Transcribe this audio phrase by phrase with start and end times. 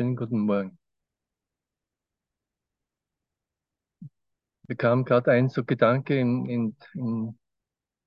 [0.00, 0.78] Schönen guten Morgen.
[4.66, 7.38] Mir kam gerade ein so Gedanke in, in, in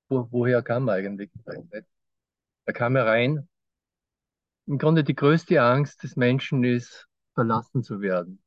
[0.08, 1.30] wo, woher kam er eigentlich?
[2.64, 3.48] Da kam er rein.
[4.66, 8.42] Im Grunde die größte Angst des Menschen ist, verlassen zu werden.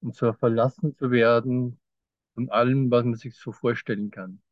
[0.00, 1.78] Und zwar verlassen zu werden
[2.34, 4.42] von allem, was man sich so vorstellen kann.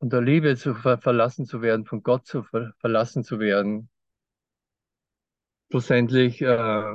[0.00, 3.90] Von der Liebe zu ver verlassen zu werden, von Gott zu ver verlassen zu werden.
[5.70, 6.94] Schlussendlich äh,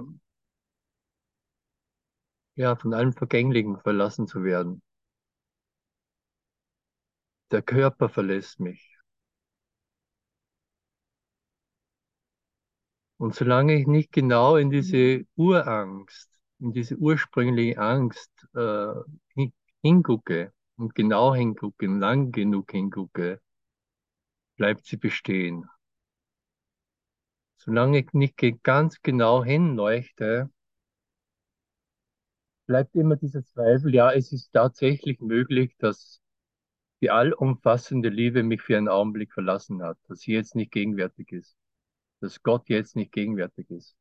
[2.55, 4.81] ja, von allem Vergänglichen verlassen zu werden.
[7.51, 8.97] Der Körper verlässt mich.
[13.17, 16.29] Und solange ich nicht genau in diese Urangst,
[16.59, 18.93] in diese ursprüngliche Angst äh,
[19.81, 23.41] hingucke und genau hingucke, lang genug hingucke,
[24.57, 25.65] bleibt sie bestehen.
[27.57, 30.49] Solange ich nicht ganz genau hinleuchte,
[32.67, 36.21] bleibt immer dieser Zweifel, ja, es ist tatsächlich möglich, dass
[37.01, 41.57] die allumfassende Liebe mich für einen Augenblick verlassen hat, dass sie jetzt nicht gegenwärtig ist,
[42.21, 43.95] dass Gott jetzt nicht gegenwärtig ist.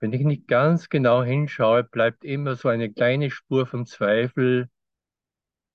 [0.00, 4.70] Wenn ich nicht ganz genau hinschaue, bleibt immer so eine kleine Spur vom Zweifel,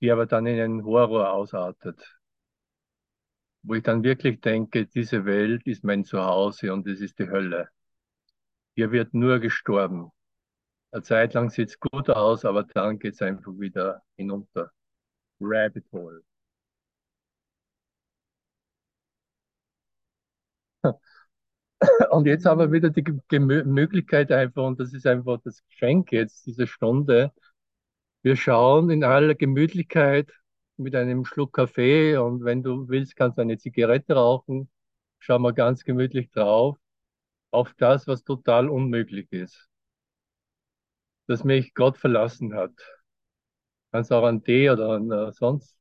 [0.02, 2.20] die aber dann in einen Horror ausartet.
[3.64, 7.70] Wo ich dann wirklich denke, diese Welt ist mein Zuhause und es ist die Hölle.
[8.76, 10.12] Hier wird nur gestorben.
[10.92, 14.72] Eine Zeit lang sieht es gut aus, aber dann geht es einfach wieder hinunter.
[15.42, 16.24] Rabbit Hole.
[22.12, 26.46] Und jetzt haben wir wieder die Möglichkeit einfach, und das ist einfach das Geschenk jetzt
[26.46, 27.32] dieser Stunde.
[28.24, 30.32] Wir schauen in aller Gemütlichkeit
[30.78, 34.70] mit einem Schluck Kaffee und wenn du willst, kannst du eine Zigarette rauchen.
[35.20, 36.78] Schauen wir ganz gemütlich drauf
[37.52, 39.70] auf das, was total unmöglich ist.
[41.28, 42.74] Dass mich Gott verlassen hat.
[43.92, 45.76] Kannst auch an Tee oder an äh, sonst.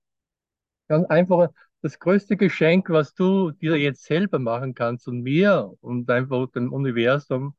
[0.89, 1.51] Ganz einfach
[1.83, 6.73] das größte Geschenk, was du dir jetzt selber machen kannst und mir und einfach dem
[6.73, 7.55] Universum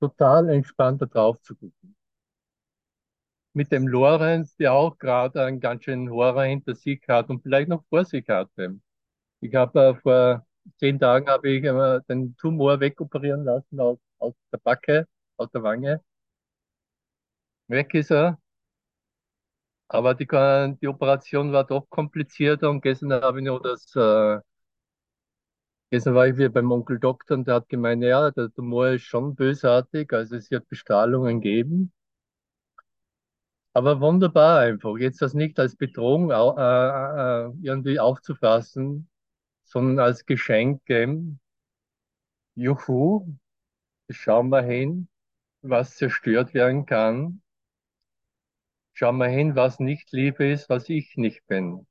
[0.00, 1.96] total entspannt da drauf zu gucken.
[3.54, 7.68] Mit dem Lorenz, der auch gerade einen ganz schönen Horror hinter sich hat und vielleicht
[7.68, 8.80] noch vor sich hatte.
[9.40, 10.46] Ich habe äh, vor
[10.78, 15.62] zehn Tagen habe ich äh, den Tumor wegoperieren lassen aus, aus der Backe, aus der
[15.62, 16.00] Wange.
[17.68, 18.41] Weg ist er.
[19.92, 20.26] Aber die,
[20.80, 24.40] die Operation war doch komplizierter und gestern habe ich noch das, äh,
[25.90, 29.02] gestern war ich wieder beim Onkel Doktor und der hat gemeint, ja, der Tumor ist
[29.04, 31.92] schon bösartig, also es wird Bestrahlungen geben.
[33.74, 39.08] Aber wunderbar einfach, jetzt das nicht als Bedrohung äh, äh, irgendwie aufzufassen,
[39.64, 41.40] sondern als Geschenk geben.
[42.54, 43.26] Juhu,
[44.10, 45.08] schauen wir hin,
[45.62, 47.41] was zerstört werden kann.
[49.02, 51.88] Schau mal hin, was nicht Liebe ist, was ich nicht bin.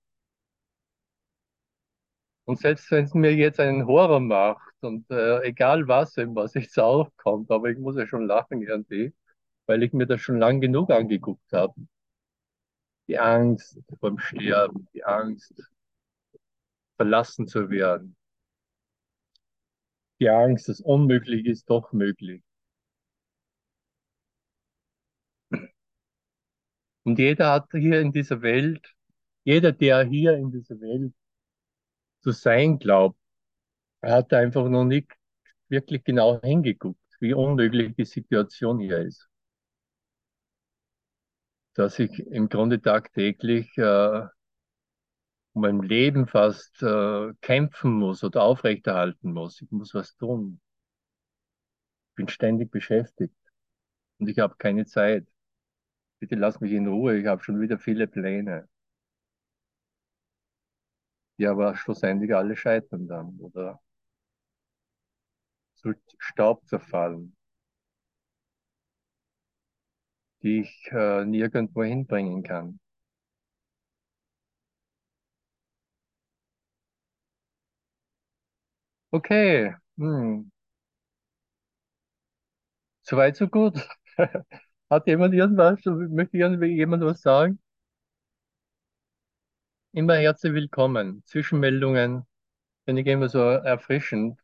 [2.46, 6.80] Und selbst wenn es mir jetzt einen Horror macht und äh, egal was, was jetzt
[6.80, 9.14] aufkommt, aber ich muss ja schon lachen irgendwie,
[9.66, 11.74] weil ich mir das schon lang genug angeguckt habe.
[13.10, 15.54] Die Angst vor dem Sterben, die Angst,
[16.96, 18.16] verlassen zu werden.
[20.22, 22.42] Die Angst, dass unmöglich ist, doch möglich.
[27.04, 28.94] Und jeder hat hier in dieser Welt,
[29.44, 31.14] jeder, der hier in dieser Welt
[32.22, 33.20] zu sein glaubt,
[34.02, 35.12] hat einfach noch nicht
[35.70, 39.28] wirklich genau hingeguckt, wie unmöglich die Situation hier ist.
[41.74, 44.28] Dass ich im Grunde tagtäglich äh,
[45.54, 49.62] um mein Leben fast äh, kämpfen muss oder aufrechterhalten muss.
[49.62, 50.62] Ich muss was tun.
[52.10, 53.36] Ich bin ständig beschäftigt
[54.20, 55.28] und ich habe keine Zeit.
[56.22, 58.70] Bitte lass mich in Ruhe, ich habe schon wieder viele Pläne.
[61.38, 63.82] Die aber schlussendlich alle scheitern dann oder
[65.76, 67.35] zu Staub zerfallen,
[70.44, 72.79] die ich äh, nirgendwo hinbringen kann.
[79.14, 80.52] Okay, hm.
[83.03, 83.76] Soweit, so gut.
[84.91, 85.79] Hat jemand irgendwas?
[85.85, 87.59] Möchte jemand was sagen?
[89.93, 91.23] Immer herzlich willkommen.
[91.26, 92.26] Zwischenmeldungen
[92.84, 94.38] finde ich immer so erfrischend,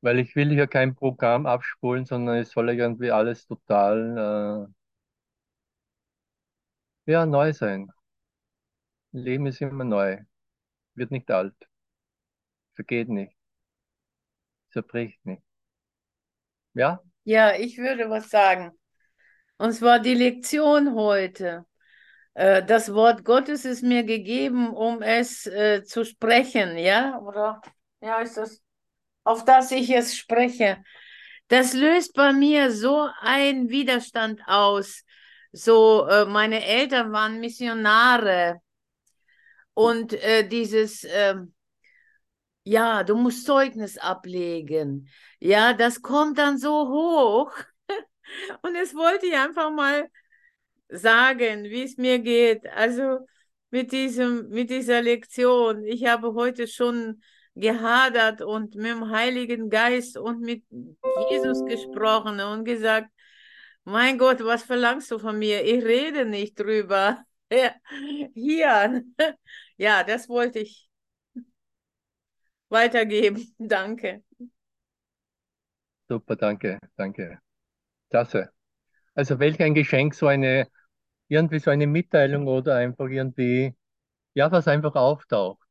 [0.00, 4.68] weil ich will hier kein Programm abspulen, sondern es soll irgendwie alles total
[7.06, 7.90] äh, ja, neu sein.
[9.12, 10.18] Leben ist immer neu,
[10.94, 11.54] wird nicht alt.
[12.74, 13.34] vergeht nicht,
[14.70, 15.42] zerbricht nicht.
[16.74, 18.72] Ja, Ja, ich würde was sagen.
[19.62, 21.66] Und zwar die Lektion heute.
[22.34, 27.20] Äh, Das Wort Gottes ist mir gegeben, um es äh, zu sprechen, ja?
[27.20, 27.62] Oder
[28.00, 28.60] ja, ist das,
[29.22, 30.82] auf das ich es spreche.
[31.46, 35.04] Das löst bei mir so einen Widerstand aus.
[35.52, 38.60] So, äh, meine Eltern waren Missionare
[39.74, 41.54] und äh, dieses, ähm,
[42.64, 45.08] ja, du musst Zeugnis ablegen.
[45.38, 47.52] Ja, das kommt dann so hoch.
[48.62, 50.08] Und es wollte ich einfach mal
[50.88, 52.66] sagen, wie es mir geht.
[52.68, 53.26] Also
[53.70, 55.84] mit diesem, mit dieser Lektion.
[55.84, 57.22] Ich habe heute schon
[57.54, 60.64] gehadert und mit dem Heiligen Geist und mit
[61.30, 63.10] Jesus gesprochen und gesagt,
[63.84, 65.64] mein Gott, was verlangst du von mir?
[65.64, 67.24] Ich rede nicht drüber.
[67.52, 67.74] Ja,
[68.34, 69.04] Hier.
[69.76, 70.88] Ja, das wollte ich
[72.70, 73.54] weitergeben.
[73.58, 74.22] Danke.
[76.08, 77.41] super, danke, danke.
[78.12, 78.50] Klasse.
[79.14, 80.68] Also welch ein Geschenk, so eine,
[81.28, 83.74] irgendwie so eine Mitteilung oder einfach irgendwie,
[84.34, 85.66] ja, was einfach auftaucht.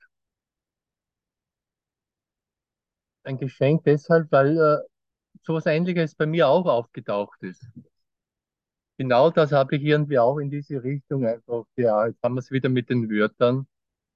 [3.23, 4.77] Ein Geschenk deshalb, weil äh,
[5.43, 7.65] sowas Ähnliches bei mir auch aufgetaucht ist.
[8.97, 12.51] Genau das habe ich irgendwie auch in diese Richtung einfach, ja, jetzt haben wir es
[12.51, 13.67] wieder mit den Wörtern.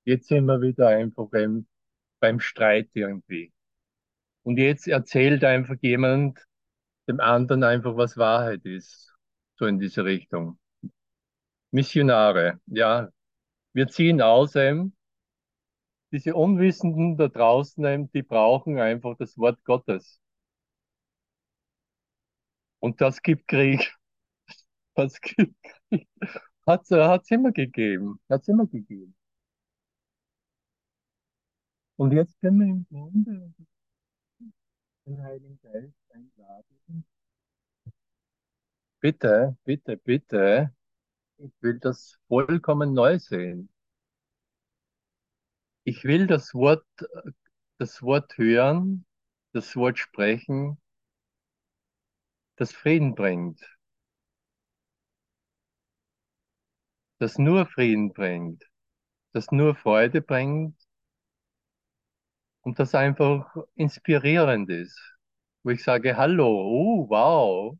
[0.05, 1.67] Jetzt sind wir wieder einfach beim,
[2.21, 3.53] beim Streit irgendwie.
[4.43, 6.39] Und jetzt erzählt einfach jemand
[7.07, 9.13] dem anderen einfach, was Wahrheit ist.
[9.57, 10.59] So in diese Richtung.
[11.71, 13.09] Missionare, ja.
[13.73, 14.93] Wir ziehen aus, ähm,
[16.11, 20.19] diese Unwissenden da draußen, ähm, die brauchen einfach das Wort Gottes.
[22.79, 23.93] Und das gibt Krieg.
[24.97, 25.55] Das gibt
[25.89, 26.07] Krieg.
[26.67, 28.19] Äh, hat's immer gegeben.
[28.29, 29.13] Hat's immer gegeben.
[31.97, 33.53] Und jetzt können wir im Grunde
[35.05, 37.05] den Heiligen Geist einladen.
[38.99, 40.73] Bitte, bitte, bitte.
[41.37, 43.69] Ich will das vollkommen neu sehen.
[45.83, 46.85] Ich will das Wort,
[47.79, 49.05] das Wort hören,
[49.53, 50.77] das Wort sprechen,
[52.57, 53.61] das Frieden bringt,
[57.19, 58.63] das nur Frieden bringt,
[59.33, 60.75] das nur Freude bringt
[62.65, 64.99] und das einfach inspirierend ist,
[65.63, 67.77] wo ich sage, hallo, oh, wow,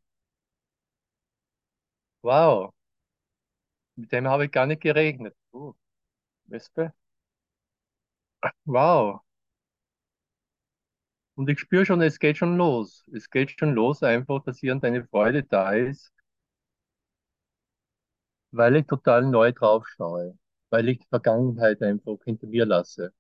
[2.24, 2.74] wow,
[3.96, 5.36] mit dem habe ich gar nicht gerechnet.
[5.52, 5.74] Oh,
[6.46, 6.94] Wespe,
[8.66, 9.22] wow.
[11.36, 13.06] Und ich spüre schon, es geht schon los.
[13.14, 16.12] Es geht schon los, einfach, dass irgendeine Freude da ist,
[18.52, 20.36] weil ich total neu drauf schaue,
[20.72, 23.14] weil ich die Vergangenheit einfach hinter mir lasse.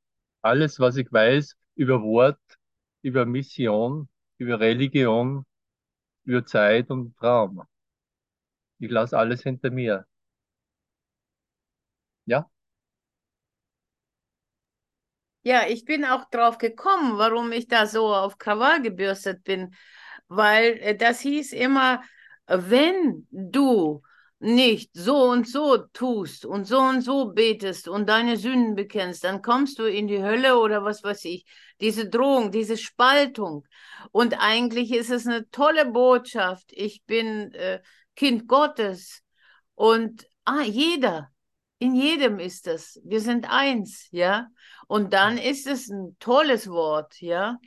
[0.46, 2.40] Alles, was ich weiß über Wort,
[3.02, 4.08] über Mission,
[4.38, 5.46] über Religion,
[6.26, 7.64] über Zeit und Traum.
[8.80, 10.06] Ich lasse alles hinter mir.
[12.26, 12.50] Ja,
[15.44, 19.76] Ja, ich bin auch drauf gekommen, warum ich da so auf Krawall gebürstet bin,
[20.28, 22.02] weil äh, das hieß immer,
[22.48, 24.02] wenn du
[24.40, 29.42] nicht so und so tust und so und so betest und deine Sünden bekennst, dann
[29.42, 31.46] kommst du in die Hölle oder was weiß ich.
[31.82, 33.66] Diese Drohung, diese Spaltung.
[34.12, 36.72] Und eigentlich ist es eine tolle Botschaft.
[36.72, 37.82] Ich bin äh,
[38.16, 39.22] Kind Gottes
[39.74, 41.32] und ah, jeder,
[41.80, 43.02] in jedem ist es.
[43.04, 44.48] Wir sind eins, ja.
[44.88, 47.58] Und dann ist es ein tolles Wort, ja.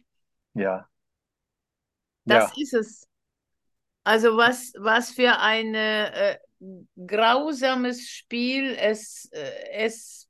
[0.55, 0.89] ja,
[2.25, 3.09] Das ja, ist es.
[4.05, 6.39] Also was, was für ein äh,
[7.07, 10.29] grausames Spiel es, äh, es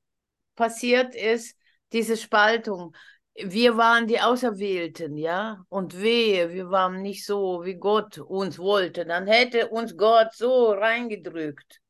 [0.56, 1.56] passiert ist,
[1.92, 2.94] diese Spaltung.
[3.34, 9.06] Wir waren die Auserwählten, ja, und wehe, wir waren nicht so, wie Gott uns wollte.
[9.06, 11.80] Dann hätte uns Gott so reingedrückt.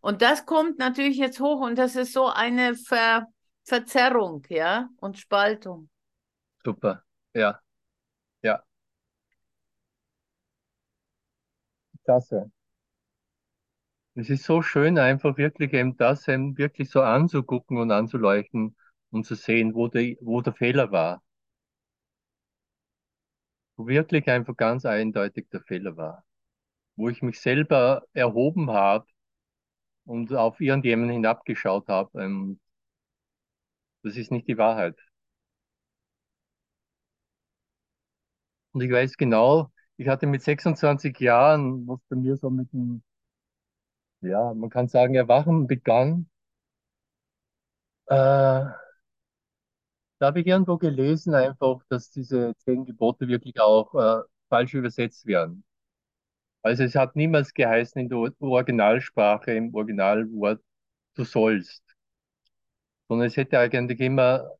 [0.00, 3.26] Und das kommt natürlich jetzt hoch und das ist so eine Ver
[3.64, 5.88] Verzerrung, ja, und Spaltung.
[6.64, 7.04] super.
[7.34, 7.60] Ja,
[8.42, 8.64] ja,
[12.04, 12.50] klasse.
[14.16, 18.74] Es ist so schön, einfach wirklich eben das eben wirklich so anzugucken und anzuleuchten
[19.10, 21.22] und zu sehen, wo der, wo der Fehler war.
[23.76, 26.24] Wo wirklich einfach ganz eindeutig der Fehler war.
[26.96, 29.06] Wo ich mich selber erhoben habe
[30.06, 32.22] und auf irgendjemanden hinabgeschaut habe.
[32.22, 32.60] Ähm,
[34.04, 34.96] das ist nicht die Wahrheit.
[38.72, 43.02] Und ich weiß genau, ich hatte mit 26 Jahren, was bei mir so mit dem,
[44.24, 46.28] ja, man kann sagen, Erwachen begann.
[48.06, 48.14] Äh,
[50.18, 55.26] da habe ich irgendwo gelesen einfach, dass diese zehn Gebote wirklich auch äh, falsch übersetzt
[55.26, 55.64] werden.
[56.62, 60.62] Also es hat niemals geheißen in der Or- Originalsprache, im Originalwort,
[61.14, 61.84] du sollst,
[63.08, 64.50] sondern es hätte eigentlich immer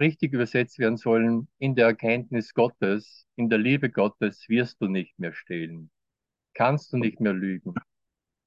[0.00, 5.18] richtig übersetzt werden sollen, in der Erkenntnis Gottes, in der Liebe Gottes wirst du nicht
[5.18, 5.90] mehr stehlen,
[6.54, 7.74] kannst du nicht mehr lügen,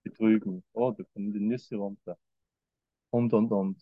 [0.05, 0.63] betrügen.
[0.73, 2.17] Oh, da kommen die Nüsse runter.
[3.09, 3.81] Und, und, und.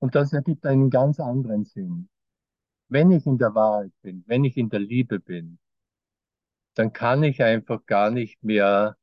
[0.00, 2.08] Und das ergibt einen ganz anderen Sinn.
[2.88, 5.58] Wenn ich in der Wahrheit bin, wenn ich in der Liebe bin,
[6.74, 8.96] dann kann ich einfach gar nicht mehr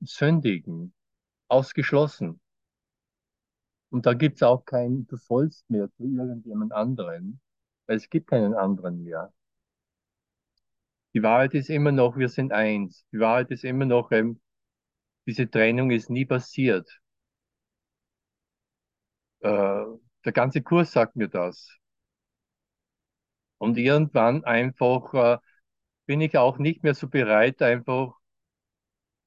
[0.00, 0.92] sündigen.
[1.48, 2.40] Ausgeschlossen.
[3.90, 7.40] Und da gibt's auch kein Du sollst mehr zu irgendjemand anderen,
[7.86, 9.32] weil es gibt keinen anderen mehr.
[11.14, 13.06] Die Wahrheit ist immer noch, wir sind eins.
[13.12, 14.40] Die Wahrheit ist immer noch, ähm,
[15.26, 16.88] diese Trennung ist nie passiert.
[19.40, 19.84] Äh,
[20.24, 21.68] der ganze Kurs sagt mir das.
[23.58, 25.38] Und irgendwann einfach äh,
[26.06, 28.14] bin ich auch nicht mehr so bereit, einfach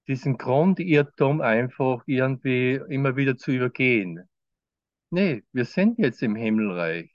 [0.07, 4.27] diesen Grundirrtum einfach irgendwie immer wieder zu übergehen.
[5.11, 7.11] Nee, wir sind jetzt im Himmelreich.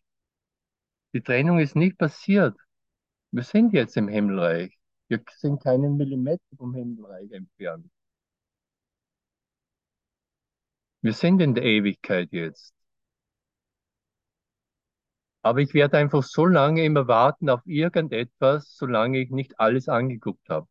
[1.14, 2.54] Die Trennung ist nicht passiert.
[3.32, 4.78] Wir sind jetzt im Himmelreich.
[5.08, 7.90] Wir sind keinen Millimeter vom Himmelreich entfernt.
[11.00, 12.74] Wir sind in der Ewigkeit jetzt.
[15.42, 20.48] Aber ich werde einfach so lange immer warten auf irgendetwas, solange ich nicht alles angeguckt
[20.48, 20.68] habe.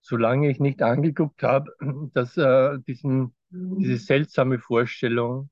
[0.00, 1.70] Solange ich nicht angeguckt habe,
[2.14, 5.50] dass äh, diesen, diese seltsame Vorstellung,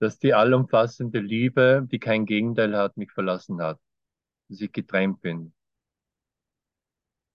[0.00, 3.78] dass die allumfassende Liebe, die kein Gegenteil hat, mich verlassen hat,
[4.48, 5.52] dass ich getrennt bin.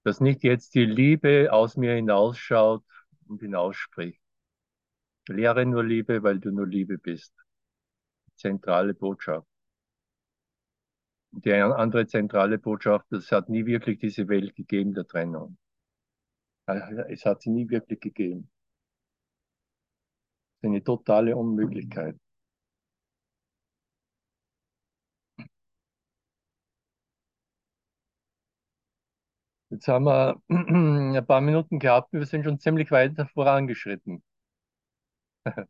[0.04, 2.84] Dass nicht jetzt die Liebe aus mir hinausschaut
[3.28, 4.22] und hinausspricht.
[5.30, 7.34] Lehre nur Liebe, weil du nur Liebe bist.
[8.36, 9.48] Zentrale Botschaft.
[11.32, 15.58] Die andere zentrale Botschaft, es hat nie wirklich diese Welt gegeben der Trennung.
[16.66, 18.50] Es hat sie nie wirklich gegeben.
[20.62, 22.18] Eine totale Unmöglichkeit.
[29.74, 34.22] Jetzt haben wir ein paar Minuten gehabt, wir sind schon ziemlich weit vorangeschritten.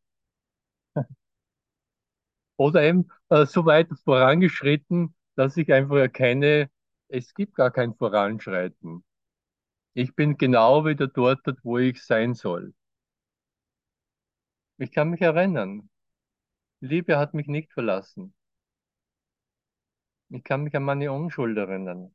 [2.58, 6.70] Oder eben äh, so weit vorangeschritten, dass ich einfach erkenne,
[7.08, 9.06] es gibt gar kein Voranschreiten.
[9.94, 12.74] Ich bin genau wieder dort, wo ich sein soll.
[14.80, 15.90] Ich kann mich erinnern.
[16.82, 18.34] Liebe hat mich nicht verlassen.
[20.28, 22.14] Ich kann mich an meine Unschuld erinnern.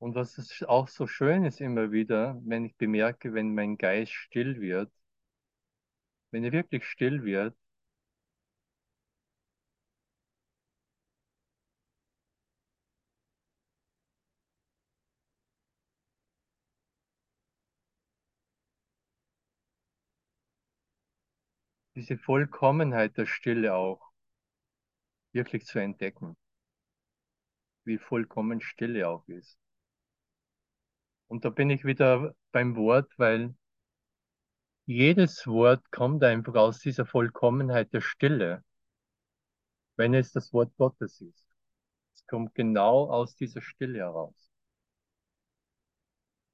[0.00, 4.12] Und was ist auch so schön ist immer wieder, wenn ich bemerke, wenn mein Geist
[4.12, 4.90] still wird,
[6.32, 7.54] wenn er wirklich still wird,
[21.94, 24.10] diese Vollkommenheit der Stille auch
[25.32, 26.36] wirklich zu entdecken,
[27.84, 29.58] wie vollkommen Stille auch ist.
[31.30, 33.54] Und da bin ich wieder beim Wort, weil
[34.86, 38.64] jedes Wort kommt einfach aus dieser Vollkommenheit der Stille,
[39.94, 41.46] wenn es das Wort Gottes ist.
[42.14, 44.50] Es kommt genau aus dieser Stille heraus.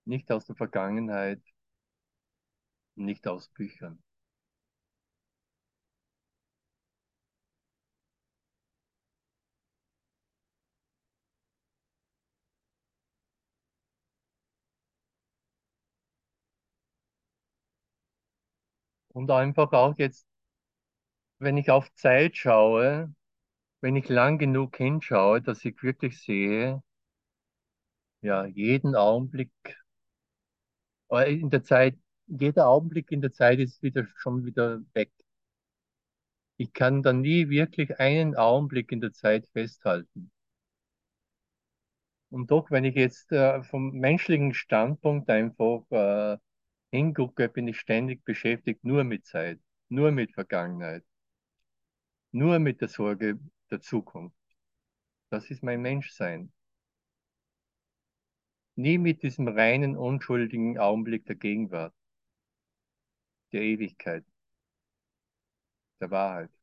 [0.05, 1.41] Nicht aus der Vergangenheit,
[2.97, 4.03] nicht aus Büchern.
[19.17, 20.27] Und einfach auch jetzt,
[21.39, 23.15] wenn ich auf Zeit schaue,
[23.81, 26.83] wenn ich lang genug hinschaue, dass ich wirklich sehe,
[28.21, 29.51] ja, jeden Augenblick,
[31.11, 31.97] äh, in der Zeit,
[32.27, 35.11] jeder Augenblick in der Zeit ist wieder schon wieder weg.
[36.59, 40.31] Ich kann dann nie wirklich einen Augenblick in der Zeit festhalten.
[42.31, 46.37] Und doch, wenn ich jetzt äh, vom menschlichen Standpunkt einfach äh,
[46.91, 51.05] hingucke, bin ich ständig beschäftigt nur mit Zeit, nur mit Vergangenheit,
[52.33, 53.39] nur mit der Sorge
[53.71, 54.37] der Zukunft.
[55.31, 56.53] Das ist mein Menschsein.
[58.77, 61.95] nie mit diesem reinen, unschuldigen Augenblick der Gegenwart,
[63.53, 64.25] der Ewigkeit,
[66.01, 66.56] der Wahrheit.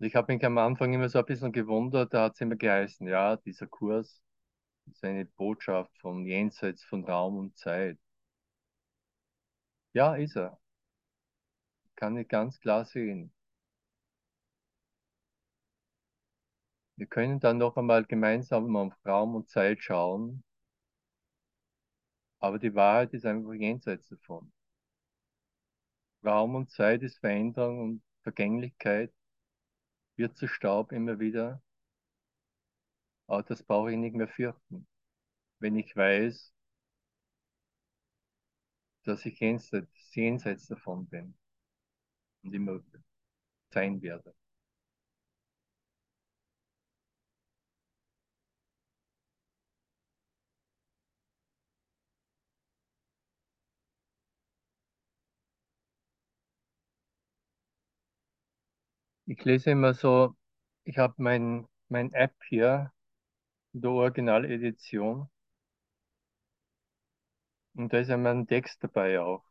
[0.00, 3.06] Ich habe mich am Anfang immer so ein bisschen gewundert, da hat es immer geheißen,
[3.06, 4.22] ja, dieser Kurs
[4.86, 7.98] ist eine Botschaft von jenseits von Raum und Zeit.
[9.92, 10.58] Ja, ist er.
[11.94, 13.32] Kann ich ganz klar sehen.
[16.96, 20.44] Wir können dann noch einmal gemeinsam auf Raum und Zeit schauen,
[22.38, 24.52] aber die Wahrheit ist einfach jenseits davon.
[26.24, 29.12] Raum und Zeit ist Veränderung und Vergänglichkeit,
[30.20, 31.60] wird zu Staub immer wieder,
[33.28, 34.86] aber das brauche ich nicht mehr fürchten,
[35.60, 36.52] wenn ich weiß,
[39.04, 41.34] dass ich jenseits, jenseits davon bin
[42.42, 42.80] und immer
[43.72, 44.34] sein werde.
[59.30, 60.34] Ich lese immer so,
[60.84, 62.92] ich habe mein, mein App hier
[63.72, 65.30] in der Originaledition
[67.74, 69.44] und da ist einmal ein Text dabei auch.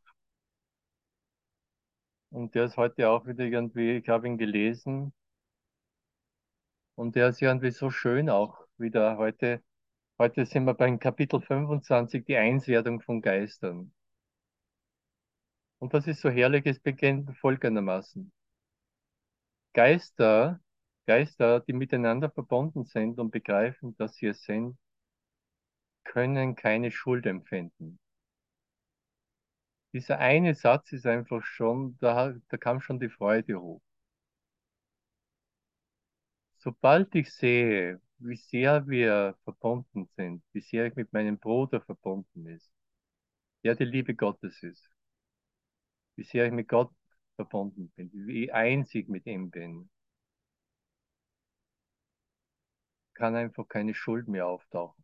[2.31, 5.13] Und der ist heute auch wieder irgendwie, ich habe ihn gelesen
[6.95, 9.63] und der ist irgendwie so schön auch wieder heute.
[10.19, 13.93] Heute sind wir beim Kapitel 25, die Einswertung von Geistern.
[15.79, 18.31] Und was ist so herrlich, es beginnt folgendermaßen.
[19.73, 20.59] Geister,
[21.07, 24.77] Geister, die miteinander verbunden sind und begreifen, dass sie es sind,
[26.03, 27.99] können keine Schuld empfinden.
[29.93, 33.83] Dieser eine Satz ist einfach schon, da, da kam schon die Freude hoch.
[36.59, 42.46] Sobald ich sehe, wie sehr wir verbunden sind, wie sehr ich mit meinem Bruder verbunden
[42.48, 42.72] ist,
[43.63, 44.89] der die Liebe Gottes ist,
[46.15, 46.91] wie sehr ich mit Gott
[47.39, 49.89] verbunden bin, wie einzig mit ihm bin,
[53.13, 55.03] kann einfach keine Schuld mehr auftauchen.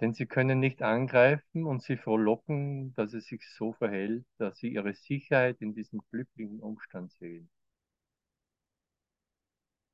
[0.00, 4.72] Denn sie können nicht angreifen und sie frohlocken, dass es sich so verhält, dass sie
[4.72, 7.48] ihre Sicherheit in diesem glücklichen Umstand sehen.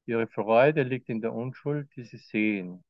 [0.07, 2.83] Ihre Freude liegt in der Unschuld, die sie sehen.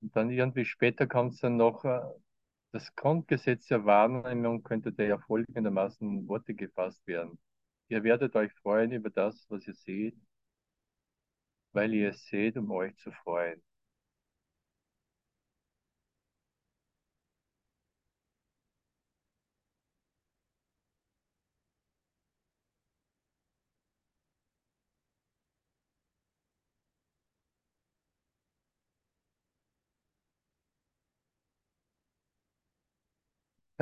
[0.00, 2.00] Und dann irgendwie später kommt es dann noch, äh,
[2.72, 7.38] das Grundgesetz der Wahrnehmung könnte da ja folgendermaßen in Worte gefasst werden.
[7.88, 10.16] Ihr werdet euch freuen über das, was ihr seht,
[11.72, 13.62] weil ihr es seht, um euch zu freuen.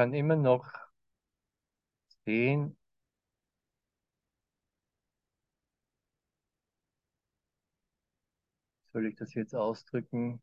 [0.00, 0.64] Kann immer noch
[2.24, 2.76] sehen,
[8.92, 10.40] soll ich das jetzt ausdrücken?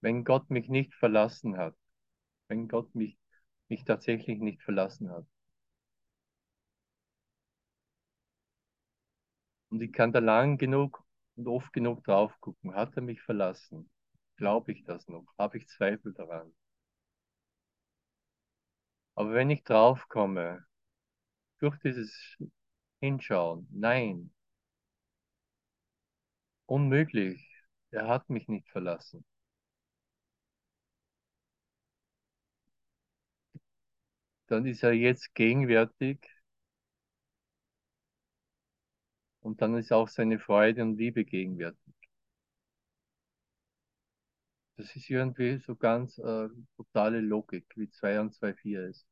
[0.00, 1.76] Wenn Gott mich nicht verlassen hat,
[2.48, 3.18] wenn Gott mich,
[3.68, 5.26] mich tatsächlich nicht verlassen hat.
[9.70, 11.05] Und ich kann da lang genug
[11.36, 12.74] und oft genug drauf gucken.
[12.74, 13.88] Hat er mich verlassen?
[14.36, 15.26] Glaube ich das noch?
[15.38, 16.52] Habe ich Zweifel daran?
[19.14, 20.64] Aber wenn ich drauf komme,
[21.60, 22.36] durch dieses
[23.00, 24.32] Hinschauen, nein,
[26.66, 27.44] unmöglich,
[27.90, 29.24] er hat mich nicht verlassen.
[34.48, 36.18] Dann ist er jetzt gegenwärtig
[39.46, 41.94] und dann ist auch seine Freude und Liebe gegenwärtig.
[44.76, 49.06] Das ist irgendwie so ganz äh, totale Logik, wie 2 und 2, 4 ist.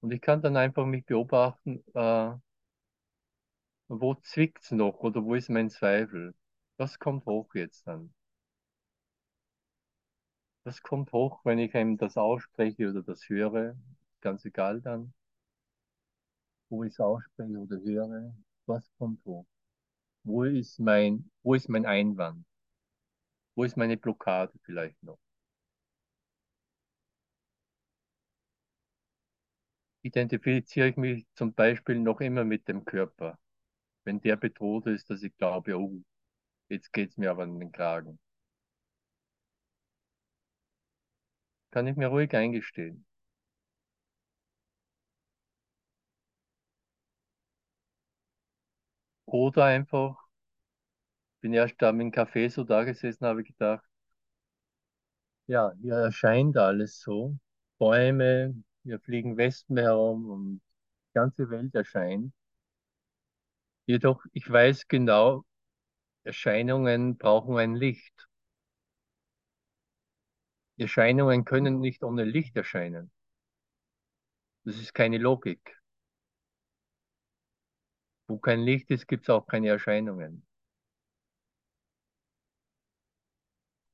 [0.00, 2.32] Und ich kann dann einfach mich beobachten, äh,
[3.88, 6.34] wo zwickt's noch oder wo ist mein Zweifel?
[6.78, 8.14] Was kommt hoch jetzt dann?
[10.64, 13.74] Das kommt hoch, wenn ich einem das ausspreche oder das höre,
[14.20, 15.14] ganz egal dann,
[16.70, 18.32] wo ich es ausspreche oder höre,
[18.66, 19.46] was kommt hoch?
[20.24, 22.44] Wo ist mein, wo ist mein Einwand?
[23.56, 25.18] Wo ist meine Blockade vielleicht noch?
[30.00, 33.38] Identifiziere ich mich zum Beispiel noch immer mit dem Körper?
[34.04, 36.02] Wenn der bedroht ist, dass ich glaube, oh,
[36.68, 38.18] jetzt geht es mir aber an den Kragen.
[41.70, 43.05] Kann ich mir ruhig eingestehen.
[49.26, 50.16] Oder einfach,
[51.40, 53.82] bin erst da im Café so da gesessen, habe ich gedacht,
[55.46, 57.36] ja, hier erscheint alles so.
[57.78, 60.60] Bäume, hier fliegen Wespen herum und
[61.10, 62.32] die ganze Welt erscheint.
[63.86, 65.44] Jedoch, ich weiß genau,
[66.24, 68.28] Erscheinungen brauchen ein Licht.
[70.78, 73.10] Erscheinungen können nicht ohne Licht erscheinen.
[74.64, 75.80] Das ist keine Logik.
[78.28, 80.46] Wo kein Licht ist, gibt es auch keine Erscheinungen.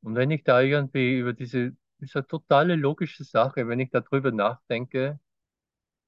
[0.02, 5.18] Und wenn ich da irgendwie über diese, diese totale logische Sache, wenn ich darüber nachdenke,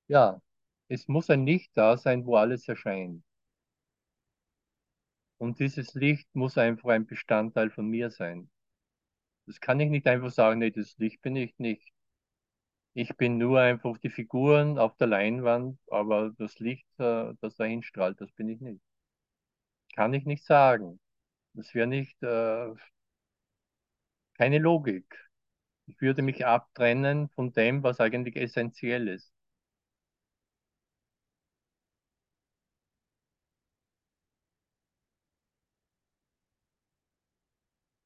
[0.08, 0.40] ja,
[0.88, 3.24] es muss ein Licht da sein, wo alles erscheint.
[5.38, 8.50] Und dieses Licht muss einfach ein Bestandteil von mir sein.
[9.46, 11.93] Das kann ich nicht einfach sagen, nee, das Licht bin ich nicht.
[12.94, 17.84] Ich bin nur einfach die Figuren auf der Leinwand, aber das Licht, äh, das dahin
[17.84, 18.80] strahlt, das bin ich nicht.
[19.96, 21.00] Kann ich nicht sagen.
[21.54, 22.74] Das wäre nicht, äh,
[24.34, 25.28] keine Logik.
[25.88, 29.33] Ich würde mich abtrennen von dem, was eigentlich essentiell ist.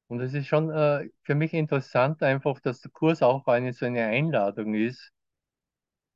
[0.09, 3.85] Und es ist schon äh, für mich interessant einfach, dass der Kurs auch eine so
[3.85, 5.13] eine Einladung ist,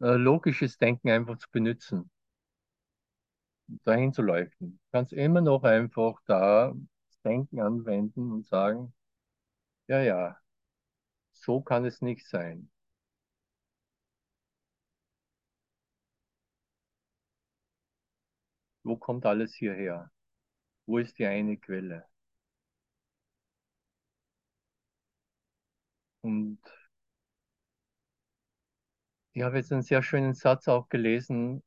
[0.01, 2.11] äh, logisches Denken einfach zu benutzen,
[3.85, 4.73] dahin zu leuchten.
[4.73, 8.93] Du kannst immer noch einfach da das Denken anwenden und sagen,
[9.87, 10.37] ja, ja,
[11.33, 12.71] so kann es nicht sein.
[18.83, 20.09] Wo kommt alles hierher?
[20.85, 22.05] Wo ist die eine Quelle?
[26.23, 26.57] Und
[29.33, 31.61] ich habe jetzt einen sehr schönen Satz auch gelesen.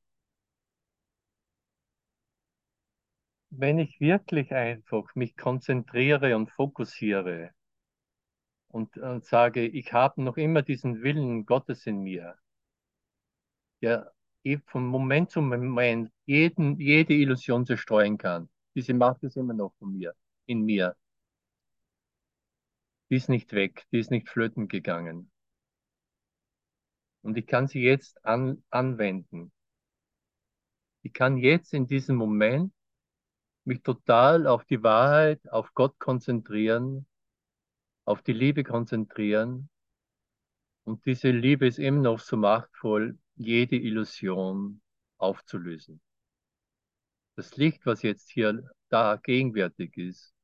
[3.51, 7.51] Wenn ich wirklich einfach mich konzentriere und fokussiere
[8.69, 12.37] und, und sage, ich habe noch immer diesen Willen Gottes in mir,
[13.83, 14.13] der
[14.67, 18.49] von Moment zu Moment jeden, jede Illusion zerstreuen kann.
[18.75, 20.15] Diese Macht ist immer noch von mir,
[20.47, 20.95] in mir.
[23.11, 25.31] Die ist nicht weg, die ist nicht flöten gegangen.
[27.23, 29.53] Und ich kann sie jetzt an, anwenden.
[31.03, 32.73] Ich kann jetzt in diesem Moment
[33.65, 37.07] mich total auf die Wahrheit, auf Gott konzentrieren,
[38.05, 39.69] auf die Liebe konzentrieren.
[40.85, 44.81] Und diese Liebe ist immer noch so machtvoll, jede Illusion
[45.19, 46.01] aufzulösen.
[47.35, 50.36] Das Licht, was jetzt hier da gegenwärtig ist,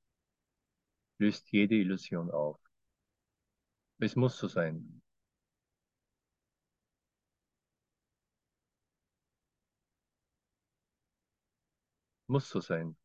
[1.22, 2.58] löst jede Illusion auf.
[4.00, 5.00] Es muss so sein.
[12.26, 12.96] Muss so sein.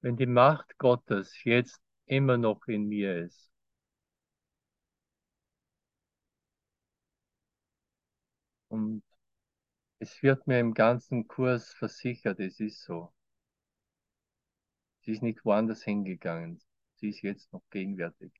[0.00, 3.50] Wenn die Macht Gottes jetzt immer noch in mir ist,
[8.68, 9.02] und
[10.00, 13.12] es wird mir im ganzen Kurs versichert, es ist so.
[15.00, 16.60] Sie ist nicht woanders hingegangen,
[16.94, 18.30] sie ist jetzt noch gegenwärtig.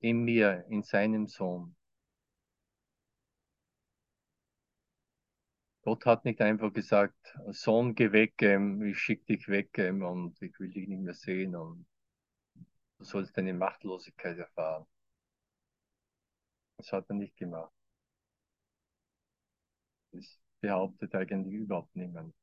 [0.00, 1.74] In mir, in seinem Sohn.
[5.82, 10.40] Gott hat nicht einfach gesagt, Sohn, geh weg, ähm, ich schicke dich weg ähm, und
[10.42, 11.86] ich will dich nicht mehr sehen und
[12.98, 14.86] du sollst deine Machtlosigkeit erfahren.
[16.76, 17.72] Das hat er nicht gemacht.
[20.12, 22.34] Das behauptet eigentlich überhaupt niemand.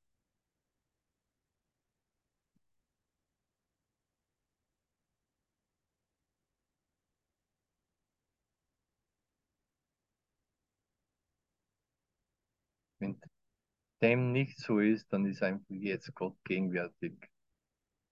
[14.02, 17.14] dem nicht so ist, dann ist einfach jetzt Gott gegenwärtig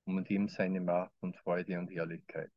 [0.05, 2.51] und mit ihm seine Macht und Freude und Herrlichkeit.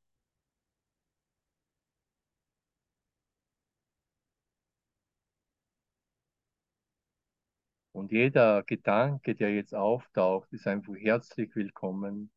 [7.93, 12.33] Und jeder Gedanke, der jetzt auftaucht, ist einfach herzlich willkommen,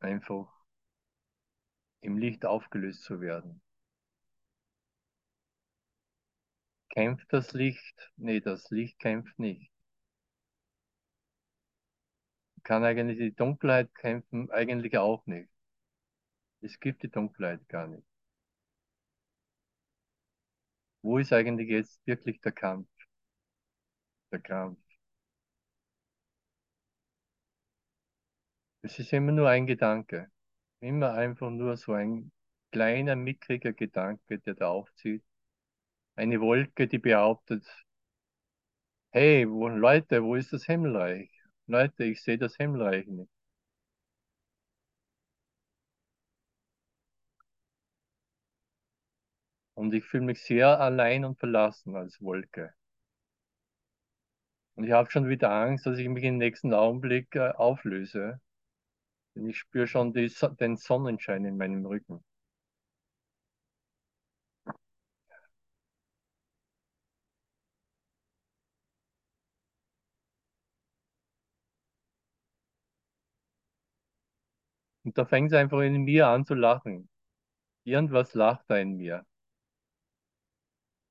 [0.00, 0.48] einfach
[2.00, 3.60] im Licht aufgelöst zu werden.
[6.98, 8.10] Kämpft das Licht?
[8.16, 9.70] Nee, das Licht kämpft nicht.
[12.62, 14.48] Kann eigentlich die Dunkelheit kämpfen?
[14.52, 15.48] Eigentlich auch nicht.
[16.60, 18.04] Es gibt die Dunkelheit gar nicht.
[21.02, 22.86] Wo ist eigentlich jetzt wirklich der Kampf?
[24.32, 24.78] Der Kampf.
[28.82, 30.32] Es ist immer nur ein Gedanke.
[30.80, 32.32] Immer einfach nur so ein
[32.72, 35.22] kleiner, mickriger Gedanke, der da aufzieht.
[36.18, 37.64] Eine Wolke, die behauptet,
[39.12, 41.30] hey, wo, Leute, wo ist das Himmelreich?
[41.66, 43.30] Leute, ich sehe das Himmelreich nicht.
[49.72, 52.74] Und ich fühle mich sehr allein und verlassen als Wolke.
[54.76, 58.40] Und ich habe schon wieder Angst, dass ich mich im nächsten Augenblick äh, auflöse.
[59.34, 62.24] Denn ich spüre schon die, den Sonnenschein in meinem Rücken.
[75.08, 77.08] Und da fängt es einfach in mir an zu lachen.
[77.84, 79.24] Irgendwas lacht da in mir.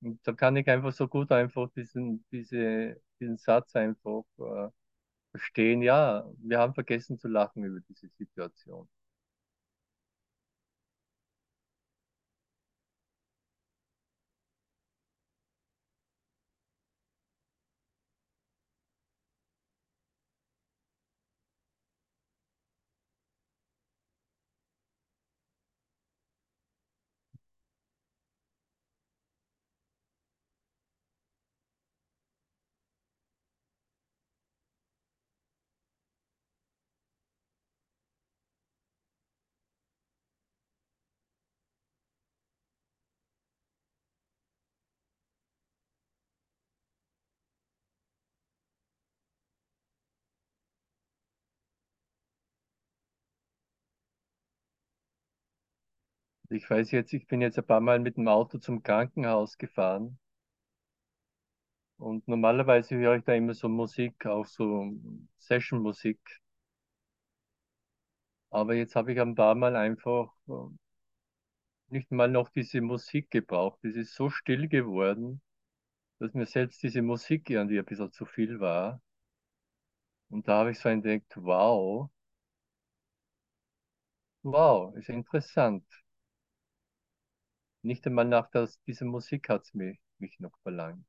[0.02, 4.70] Und da kann ich einfach so gut einfach diesen, diese, diesen Satz einfach äh,
[5.32, 5.82] verstehen.
[5.82, 8.90] Ja, wir haben vergessen zu lachen über diese Situation.
[56.50, 60.20] Ich weiß jetzt, ich bin jetzt ein paar Mal mit dem Auto zum Krankenhaus gefahren.
[62.00, 64.94] Und normalerweise höre ich da immer so Musik, auch so
[65.38, 66.18] Session-Musik.
[68.50, 70.52] Aber jetzt habe ich ein paar Mal einfach äh,
[71.90, 73.84] nicht mal noch diese Musik gebraucht.
[73.84, 75.42] Es ist so still geworden,
[76.20, 79.02] dass mir selbst diese Musik irgendwie ein bisschen zu viel war.
[80.30, 82.10] Und da habe ich so entdeckt, wow,
[84.44, 85.84] wow, ist interessant.
[87.88, 91.04] Nicht einmal nach das, dieser Musik hat es mich, mich noch verlangt.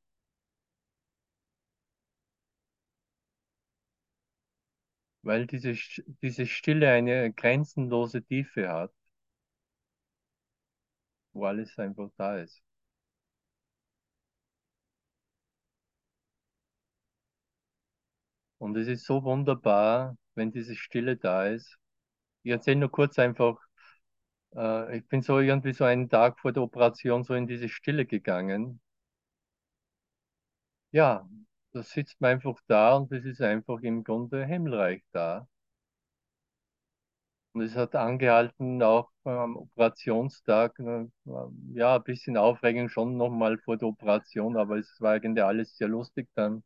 [5.22, 5.74] Weil diese,
[6.22, 8.92] diese Stille eine grenzenlose Tiefe hat,
[11.32, 12.62] wo alles einfach da ist.
[18.58, 21.76] Und es ist so wunderbar, wenn diese Stille da ist.
[22.44, 23.58] Ich erzähle nur kurz einfach,
[24.56, 28.06] äh, ich bin so irgendwie so einen Tag vor der Operation so in diese Stille
[28.06, 28.80] gegangen.
[30.92, 31.26] Ja,
[31.72, 35.48] da sitzt man einfach da und es ist einfach im Grunde Himmelreich da.
[37.52, 41.04] Und es hat angehalten, auch am Operationstag, äh,
[41.74, 45.88] ja, ein bisschen Aufregung schon nochmal vor der Operation, aber es war eigentlich alles sehr
[45.88, 46.62] lustig dann.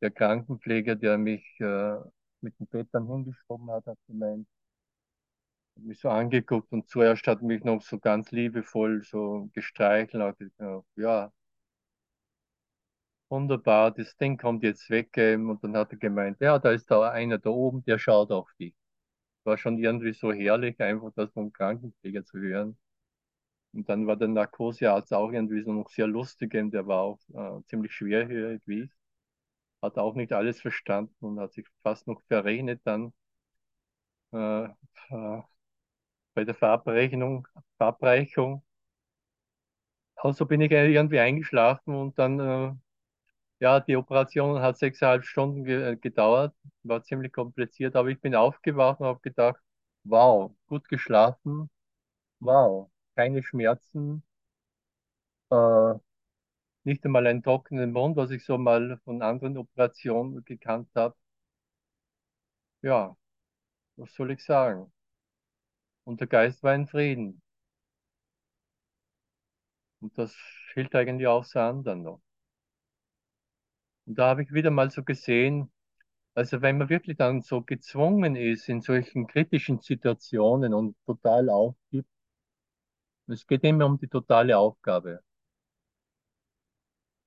[0.00, 1.96] Der Krankenpfleger, der mich äh,
[2.40, 4.46] mit dem Bett dann hingeschoben hat, hat gemeint,
[5.78, 10.36] mich so angeguckt und zuerst hat mich noch so ganz liebevoll so gestreichelt.
[10.96, 11.32] Ja,
[13.28, 15.10] wunderbar, das Ding kommt jetzt weg.
[15.16, 18.50] Und dann hat er gemeint, ja, da ist da einer da oben, der schaut auf
[18.58, 18.74] dich.
[19.44, 22.78] War schon irgendwie so herrlich, einfach das vom Krankenpfleger zu hören.
[23.72, 27.18] Und dann war der Narkosearzt auch irgendwie so noch sehr lustig, und der war auch
[27.34, 28.90] äh, ziemlich schwerhörig wie ich.
[29.82, 33.12] Hat auch nicht alles verstanden und hat sich fast noch verrechnet dann
[34.32, 34.68] äh,
[36.38, 37.48] bei der Verabrechnung,
[37.78, 38.62] Verabreichung.
[40.16, 42.72] Also bin ich irgendwie eingeschlafen und dann, äh,
[43.60, 49.00] ja, die Operation hat sechseinhalb Stunden ge gedauert, war ziemlich kompliziert, aber ich bin aufgewacht
[49.00, 49.60] und habe gedacht,
[50.04, 51.70] wow, gut geschlafen,
[52.40, 54.24] wow, keine Schmerzen,
[55.50, 55.94] äh,
[56.84, 61.16] nicht einmal einen trockenen Mund, was ich so mal von anderen Operationen gekannt habe.
[62.82, 63.16] Ja,
[63.96, 64.92] was soll ich sagen?
[66.08, 67.42] Und der Geist war in Frieden.
[70.00, 70.34] Und das
[70.72, 72.20] hilft eigentlich auch zu anderen noch.
[74.06, 75.70] Und da habe ich wieder mal so gesehen,
[76.34, 82.08] also wenn man wirklich dann so gezwungen ist in solchen kritischen Situationen und total aufgibt,
[83.28, 85.22] es geht immer um die totale Aufgabe,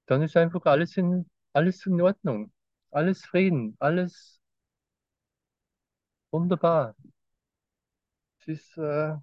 [0.06, 2.52] dann ist einfach alles in, alles in Ordnung,
[2.92, 4.40] alles Frieden, alles
[6.32, 6.96] wunderbar.
[8.42, 9.16] Es ist, äh,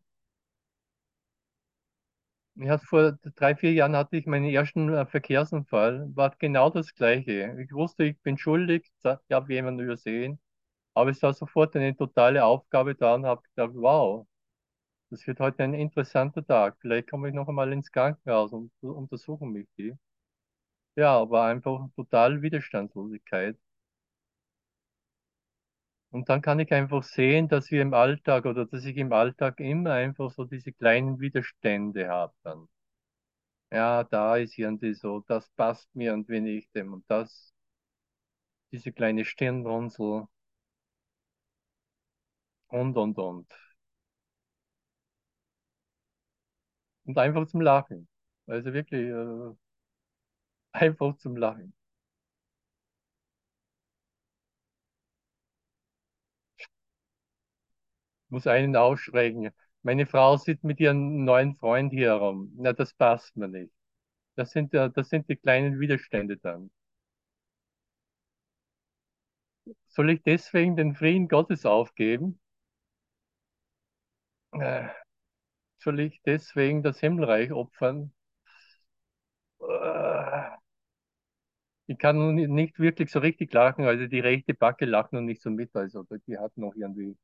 [2.57, 6.95] ich hatte vor drei, vier Jahren hatte ich meinen ersten äh, Verkehrsunfall, war genau das
[6.95, 7.57] Gleiche.
[7.63, 9.05] Ich wusste, ich bin schuldig, ich
[9.35, 10.39] habe jemanden übersehen,
[10.95, 14.27] aber es war sofort eine totale Aufgabe da und habe gedacht, wow,
[15.11, 16.77] das wird heute ein interessanter Tag.
[16.81, 19.95] Vielleicht komme ich noch einmal ins Krankenhaus und untersuchen mich die.
[20.97, 23.57] Ja, aber einfach total Widerstandslosigkeit.
[26.19, 29.59] Und dann kann ich einfach sehen, dass wir im Alltag oder dass ich im Alltag
[29.61, 32.69] immer einfach so diese kleinen Widerstände habe dann.
[33.73, 37.55] Ja, da ist irgendwie so, das passt mir und wenn ich dem und das,
[38.73, 40.27] diese kleine Stirnrunzel
[42.69, 43.47] und und und.
[47.05, 48.09] Und einfach zum Lachen.
[48.47, 49.55] Also wirklich äh,
[50.73, 51.75] einfach zum Lachen.
[58.31, 59.51] Muss einen aufschrecken.
[59.83, 62.53] Meine Frau sitzt mit ihrem neuen Freund hier herum.
[62.57, 63.73] Na, das passt mir nicht.
[64.37, 66.71] Das sind, das sind die kleinen Widerstände dann.
[69.89, 72.39] Soll ich deswegen den Frieden Gottes aufgeben?
[74.53, 74.89] Äh,
[75.79, 78.13] Soll ich deswegen das Himmelreich opfern?
[79.61, 80.59] Äh,
[81.87, 85.51] Ich kann nicht wirklich so richtig lachen, also die rechte Backe lacht noch nicht so
[85.51, 87.17] mit, also die hat noch irgendwie,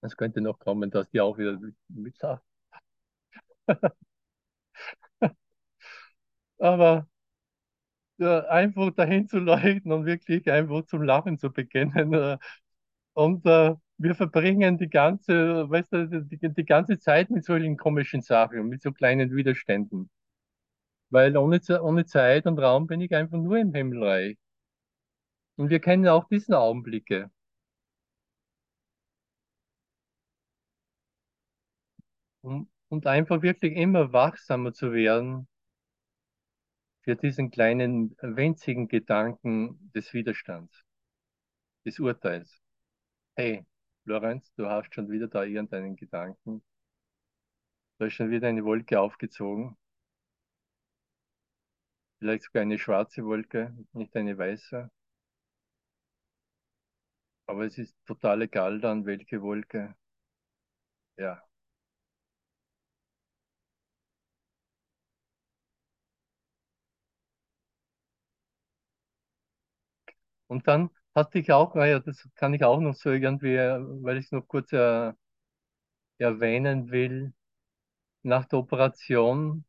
[0.00, 1.58] es könnte noch kommen, dass die auch wieder
[1.88, 2.42] mitlacht.
[6.58, 7.06] Aber
[8.18, 12.12] äh, einfach dahin zu leuchten und wirklich einfach zum Lachen zu beginnen.
[12.14, 12.38] Äh,
[13.14, 18.22] und äh, wir verbringen die ganze, weißt du, die, die ganze Zeit mit solchen komischen
[18.22, 20.10] Sachen, mit so kleinen Widerständen.
[21.10, 24.38] Weil ohne, ohne Zeit und Raum bin ich einfach nur im Himmelreich.
[25.56, 27.30] Und wir kennen auch diesen Augenblicke.
[32.48, 35.46] Um, und einfach wirklich immer wachsamer zu werden
[37.02, 40.82] für diesen kleinen, winzigen Gedanken des Widerstands,
[41.84, 42.60] des Urteils.
[43.36, 43.66] Hey,
[44.04, 46.62] Lorenz, du hast schon wieder da irgendeinen Gedanken.
[47.98, 49.76] Da ist schon wieder eine Wolke aufgezogen.
[52.20, 54.90] Vielleicht sogar eine schwarze Wolke, nicht eine weiße.
[57.46, 59.96] Aber es ist total egal dann, welche Wolke.
[61.16, 61.47] Ja.
[70.48, 74.18] Und dann hatte ich auch, naja, das kann ich auch noch so irgendwie, äh, weil
[74.18, 75.12] ich es noch kurz äh,
[76.18, 77.32] erwähnen will,
[78.22, 79.64] nach der Operation,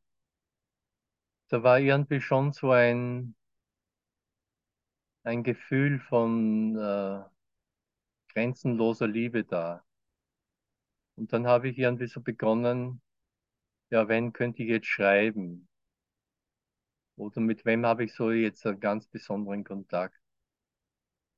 [1.50, 3.36] da war irgendwie schon so ein,
[5.24, 7.24] ein Gefühl von äh,
[8.34, 9.84] grenzenloser Liebe da.
[11.18, 13.04] Und dann habe ich irgendwie so begonnen,
[13.92, 15.68] ja, wen könnte ich jetzt schreiben?
[17.18, 20.19] Oder mit wem habe ich so jetzt einen ganz besonderen Kontakt?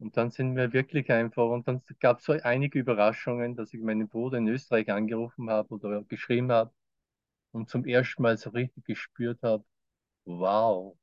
[0.02, 3.80] Und dann sind wir wirklich einfach, und dann gab es so einige Überraschungen, dass ich
[3.82, 6.74] meinen Bruder in Österreich angerufen habe oder geschrieben habe
[7.54, 9.66] und zum ersten Mal so richtig gespürt habe,
[10.26, 10.98] wow,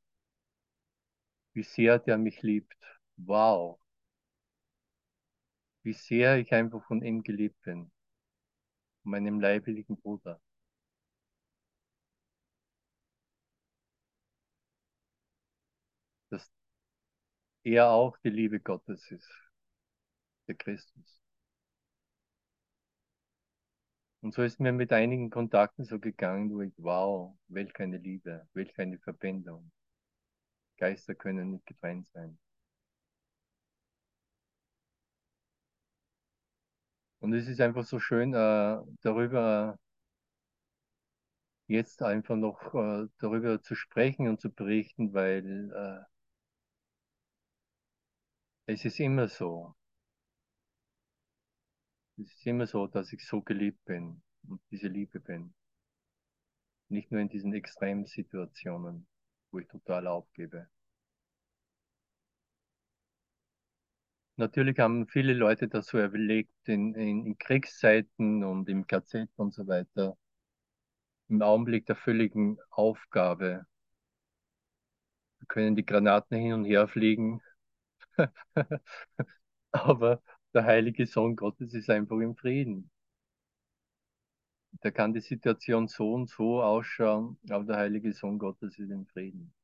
[1.52, 2.74] wie sehr der mich liebt.
[3.18, 3.78] Wow,
[5.82, 7.90] wie sehr ich einfach von ihm geliebt bin,
[9.02, 10.40] von meinem leiblichen Bruder.
[17.72, 19.28] Er auch die Liebe Gottes ist,
[20.48, 21.20] der Christus.
[24.20, 28.48] Und so ist mir mit einigen Kontakten so gegangen, wo ich, wow, welch eine Liebe,
[28.52, 29.70] welch eine Verbindung.
[30.78, 32.38] Geister können nicht getrennt sein.
[37.20, 39.78] Und es ist einfach so schön, äh, darüber
[41.68, 46.17] jetzt einfach noch äh, darüber zu sprechen und zu berichten, weil äh,
[48.68, 49.74] es ist immer so.
[52.18, 55.54] Es ist immer so, dass ich so geliebt bin und diese Liebe bin.
[56.90, 59.06] Nicht nur in diesen extremen Situationen,
[59.50, 60.68] wo ich total aufgebe.
[64.36, 69.54] Natürlich haben viele Leute das so erlebt in, in, in Kriegszeiten und im KZ und
[69.54, 70.16] so weiter.
[71.28, 73.66] Im Augenblick der völligen Aufgabe
[75.40, 77.40] Da können die Granaten hin und her fliegen.
[79.72, 80.22] Aber
[80.54, 82.90] der heilige Sohn Gottes ist einfach im Frieden.
[84.80, 89.06] Da kann die Situation so und so ausschauen, aber der heilige Sohn Gottes ist im
[89.06, 89.54] Frieden.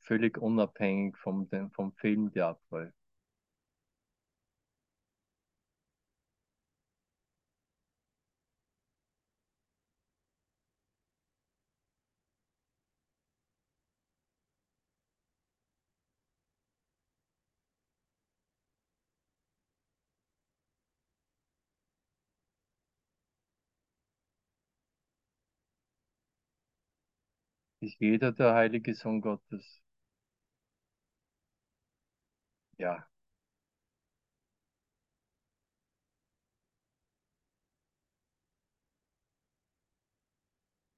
[0.00, 2.94] Völlig unabhängig vom, vom Film, der abläuft.
[27.82, 29.82] Ist jeder der heilige Sohn Gottes?
[32.78, 33.08] Ja.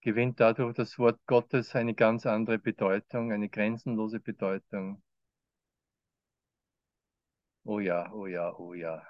[0.03, 5.03] Gewinnt dadurch das Wort Gottes eine ganz andere Bedeutung, eine grenzenlose Bedeutung.
[7.66, 9.03] Oh ja, oh ja, oh ja.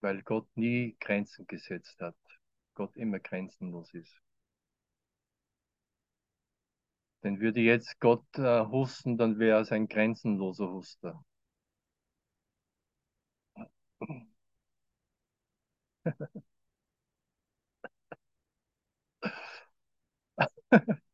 [0.00, 2.16] Weil Gott nie Grenzen gesetzt hat.
[2.74, 4.20] Gott immer grenzenlos ist.
[7.22, 11.24] Denn würde jetzt Gott äh, husten, dann wäre es ein grenzenloser Huster.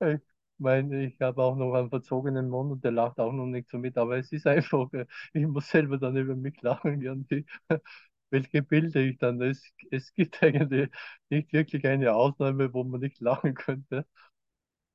[0.00, 3.68] ich meine, ich habe auch noch einen verzogenen Mund und der lacht auch noch nicht
[3.68, 7.46] so mit, aber es ist einfach, äh, ich muss selber dann über mich lachen irgendwie.
[8.30, 10.90] Welche Bilder ich dann, es, es gibt eigentlich
[11.30, 14.06] nicht wirklich eine Ausnahme, wo man nicht lachen könnte.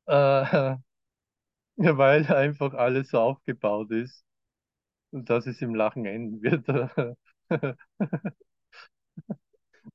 [0.07, 0.77] Äh,
[1.77, 4.25] weil einfach alles so aufgebaut ist
[5.11, 6.67] dass es im Lachen enden wird.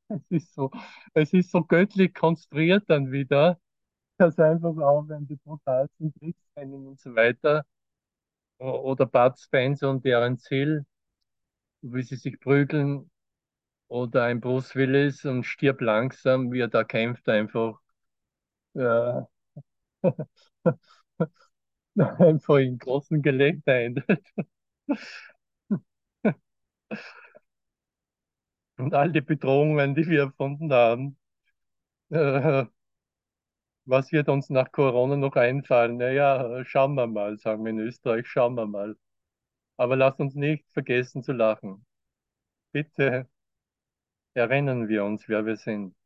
[0.08, 0.70] es ist so,
[1.14, 3.58] es ist so göttlich konstruiert dann wieder,
[4.18, 7.64] dass einfach auch, wenn die brutalsten Kriegsszenen und so weiter,
[8.58, 10.86] oder Bud Spencer und deren Ziel,
[11.82, 13.10] wie sie sich prügeln,
[13.88, 17.80] oder ein Bruce Willis und stirbt langsam, wie er da kämpft, einfach,
[18.74, 19.28] ja,
[22.18, 24.04] einfach in großen endet.
[28.78, 31.16] Und all die Bedrohungen, die wir erfunden haben,
[32.10, 32.66] äh,
[33.86, 35.96] was wird uns nach Corona noch einfallen?
[35.98, 38.96] Naja, schauen wir mal, sagen wir in Österreich, schauen wir mal.
[39.78, 41.86] Aber lasst uns nicht vergessen zu lachen.
[42.72, 43.28] Bitte
[44.34, 45.96] erinnern wir uns, wer wir sind.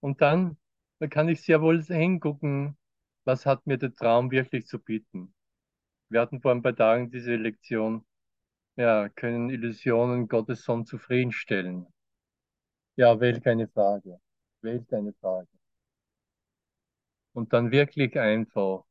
[0.00, 0.56] Und dann,
[1.00, 2.76] da kann ich sehr wohl hingucken,
[3.24, 5.34] was hat mir der Traum wirklich zu bieten.
[6.10, 8.06] Wir hatten vor ein paar Tagen diese Lektion,
[8.76, 11.86] ja, können Illusionen Gottes Sohn zufriedenstellen?
[12.96, 14.20] Ja, welch eine Frage.
[14.62, 15.48] Welch eine Frage.
[17.32, 18.84] Und dann wirklich einfach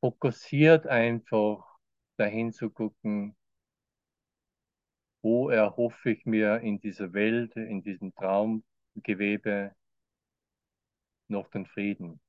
[0.00, 1.64] fokussiert einfach
[2.16, 3.34] dahin zu gucken,
[5.22, 9.74] wo erhoffe ich mir in dieser Welt, in diesem Traumgewebe
[11.28, 12.20] noch den Frieden?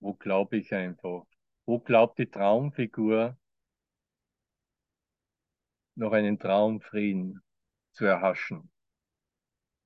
[0.00, 1.24] Wo glaube ich einfach?
[1.66, 3.36] Wo glaubt die Traumfigur
[5.96, 7.42] noch einen Traumfrieden
[7.92, 8.70] zu erhaschen?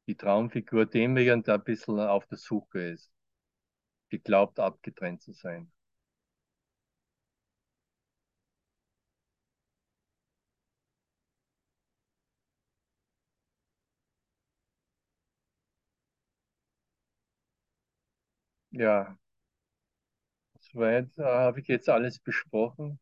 [0.09, 3.13] Die Traumfigur, dem irgend ein bisschen auf der Suche ist,
[4.13, 5.73] die glaubt abgetrennt zu sein.
[18.71, 19.19] Ja,
[20.61, 23.01] soweit äh, habe ich jetzt alles besprochen.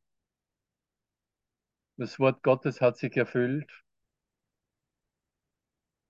[1.98, 3.70] Das Wort Gottes hat sich erfüllt.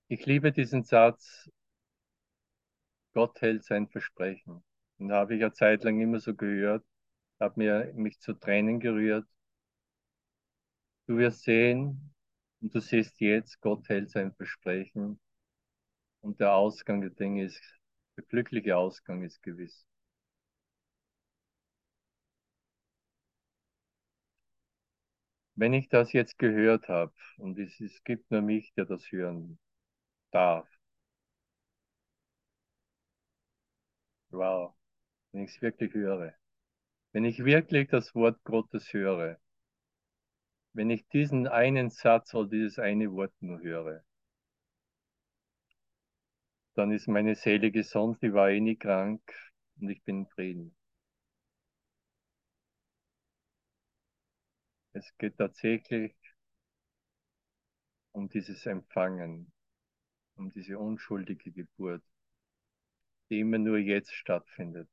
[0.09, 1.49] Ich liebe diesen Satz,
[3.13, 4.63] Gott hält sein Versprechen.
[4.97, 6.85] Und habe ich ja zeitlang immer so gehört,
[7.39, 9.27] habe mir mich zu Tränen gerührt.
[11.07, 12.13] Du wirst sehen,
[12.61, 15.19] und du siehst jetzt, Gott hält sein Versprechen.
[16.21, 17.61] Und der Ausgang der Dinge ist,
[18.17, 19.85] der glückliche Ausgang ist gewiss.
[25.57, 29.59] Wenn ich das jetzt gehört habe, und es, es gibt nur mich, der das hören
[30.31, 30.67] darf,
[34.31, 34.73] wow,
[35.33, 36.33] wenn ich es wirklich höre,
[37.13, 39.39] wenn ich wirklich das Wort Gottes höre,
[40.71, 44.05] wenn ich diesen einen Satz oder dieses eine Wort nur höre,
[46.75, 49.21] dann ist meine Seele gesund, die war eh nie krank
[49.81, 50.76] und ich bin in Frieden.
[54.97, 56.15] Es geht tatsächlich
[58.13, 59.51] um dieses Empfangen,
[60.37, 62.01] um diese unschuldige Geburt,
[63.29, 64.89] die immer nur jetzt stattfindet.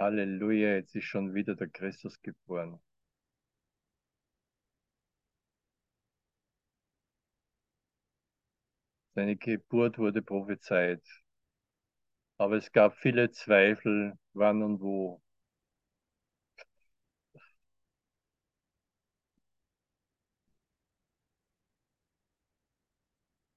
[0.00, 2.80] Halleluja, jetzt ist schon wieder der Christus geboren.
[9.14, 11.04] Seine Geburt wurde prophezeit.
[12.38, 15.22] Aber es gab viele Zweifel, wann und wo.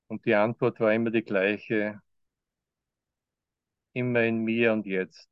[0.09, 2.01] Und die Antwort war immer die gleiche.
[3.93, 5.29] Immer in mir und jetzt.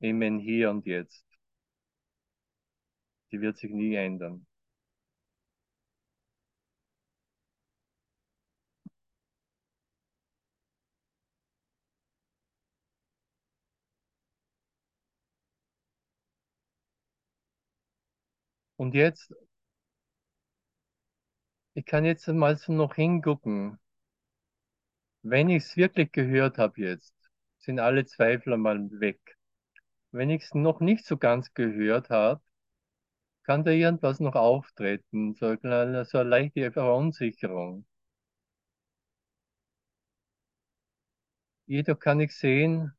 [0.00, 1.24] Immer in hier und jetzt.
[3.32, 4.46] Die wird sich nie ändern.
[18.76, 19.32] Und jetzt,
[21.74, 23.78] ich kann jetzt mal so noch hingucken.
[25.22, 27.14] Wenn ich es wirklich gehört habe jetzt,
[27.58, 29.20] sind alle Zweifel einmal weg.
[30.12, 32.42] Wenn ich es noch nicht so ganz gehört habe,
[33.42, 37.84] kann da irgendwas noch auftreten, so eine, so eine leichte Verunsicherung.
[41.66, 42.92] Jedoch kann ich sehen,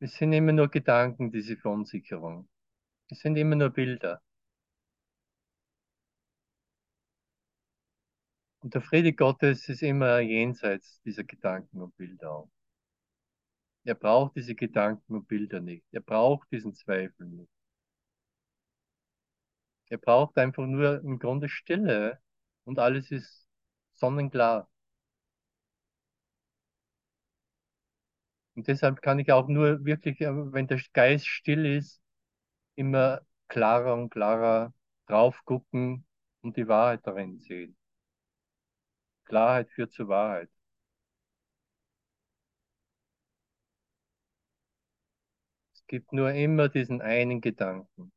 [0.00, 2.46] es sind immer nur Gedanken, diese Verunsicherung.
[3.10, 4.22] Es sind immer nur Bilder.
[8.62, 12.50] Und der Friede Gottes ist immer jenseits dieser Gedanken und Bilder auch.
[13.84, 15.84] Er braucht diese Gedanken und Bilder nicht.
[15.92, 17.50] Er braucht diesen Zweifel nicht.
[19.90, 22.18] Er braucht einfach nur im Grunde Stille
[22.64, 23.46] und alles ist
[23.94, 24.68] sonnenklar.
[28.54, 32.00] Und deshalb kann ich auch nur wirklich, äh, wenn der Geist still ist,
[32.76, 34.74] immer klarer und klarer
[35.06, 36.06] drauf gucken
[36.42, 37.76] und die Wahrheit darin sehen.
[39.32, 40.50] Klarheit führt zur Wahrheit.
[45.74, 48.10] Es gibt nur immer diesen einen Gedanken.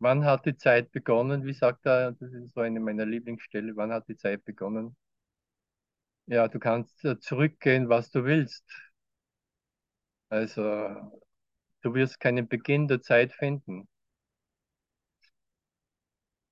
[0.00, 1.44] Wann hat die Zeit begonnen?
[1.46, 4.96] Wie sagt er, das ist so eine meiner Lieblingsstelle, wann hat die Zeit begonnen?
[6.26, 8.64] Ja, du kannst äh, zurückgehen, was du willst.
[10.28, 10.62] Also,
[11.82, 13.88] du wirst keinen Beginn der Zeit finden.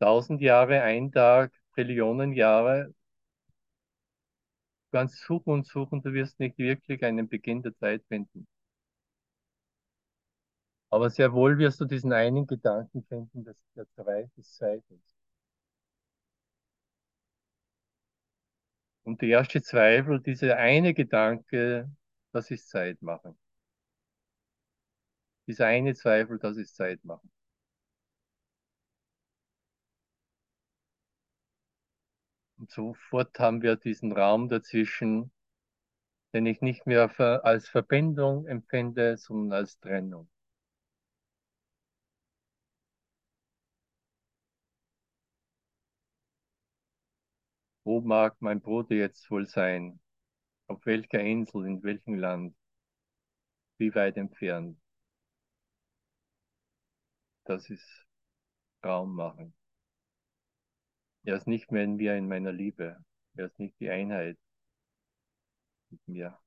[0.01, 2.93] Tausend Jahre, ein Tag, Trillionen Jahre,
[4.99, 8.46] kannst suchen und suchen, du wirst nicht wirklich einen Beginn der Zeit finden.
[10.90, 15.01] Aber sehr wohl wirst du diesen einen Gedanken finden, dass der Zweifel des Zweifels.
[19.05, 21.90] Und der erste Zweifel, dieser eine Gedanke,
[22.32, 23.38] das ist Zeit machen.
[25.49, 27.30] Dieser eine Zweifel, das ist Zeit machen.
[32.69, 35.33] Sofort haben wir diesen Raum dazwischen,
[36.35, 37.11] den ich nicht mehr
[37.45, 40.29] als Verbindung empfinde, sondern als Trennung.
[47.85, 49.99] Wo mag mein Bruder jetzt wohl sein?
[50.66, 52.55] Auf welcher Insel, in welchem Land?
[53.79, 54.79] Wie weit entfernt?
[57.45, 58.07] Das ist
[58.85, 59.57] Raum machen.
[61.23, 62.97] Er ist nicht mehr in mir, in meiner Liebe.
[63.37, 64.37] Er ist nicht die Einheit
[65.91, 66.39] mit mir.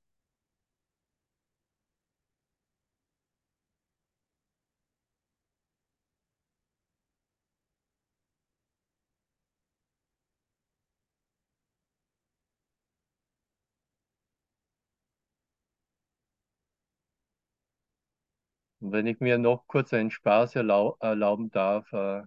[18.80, 22.22] Und wenn ich mir noch kurz einen Spaß erlau erlauben darf, äh,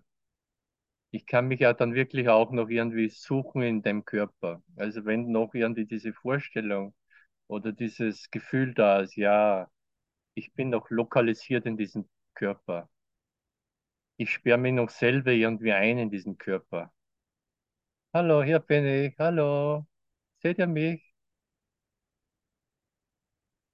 [1.15, 4.61] ich kann mich ja dann wirklich auch noch irgendwie suchen in dem Körper.
[4.75, 6.93] Also wenn noch irgendwie diese Vorstellung
[7.47, 9.69] oder dieses Gefühl da ist, ja,
[10.35, 12.89] ich bin noch lokalisiert in diesem Körper.
[14.17, 16.91] Ich sperre mich noch selber irgendwie ein in diesen Körper.
[18.13, 19.15] Hallo, hier bin ich.
[19.19, 19.85] Hallo.
[20.41, 21.13] Seht ihr mich?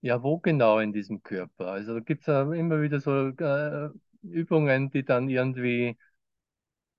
[0.01, 1.67] Ja, wo genau in diesem Körper?
[1.67, 3.89] Also da gibt es immer wieder so äh,
[4.23, 5.97] Übungen, die dann irgendwie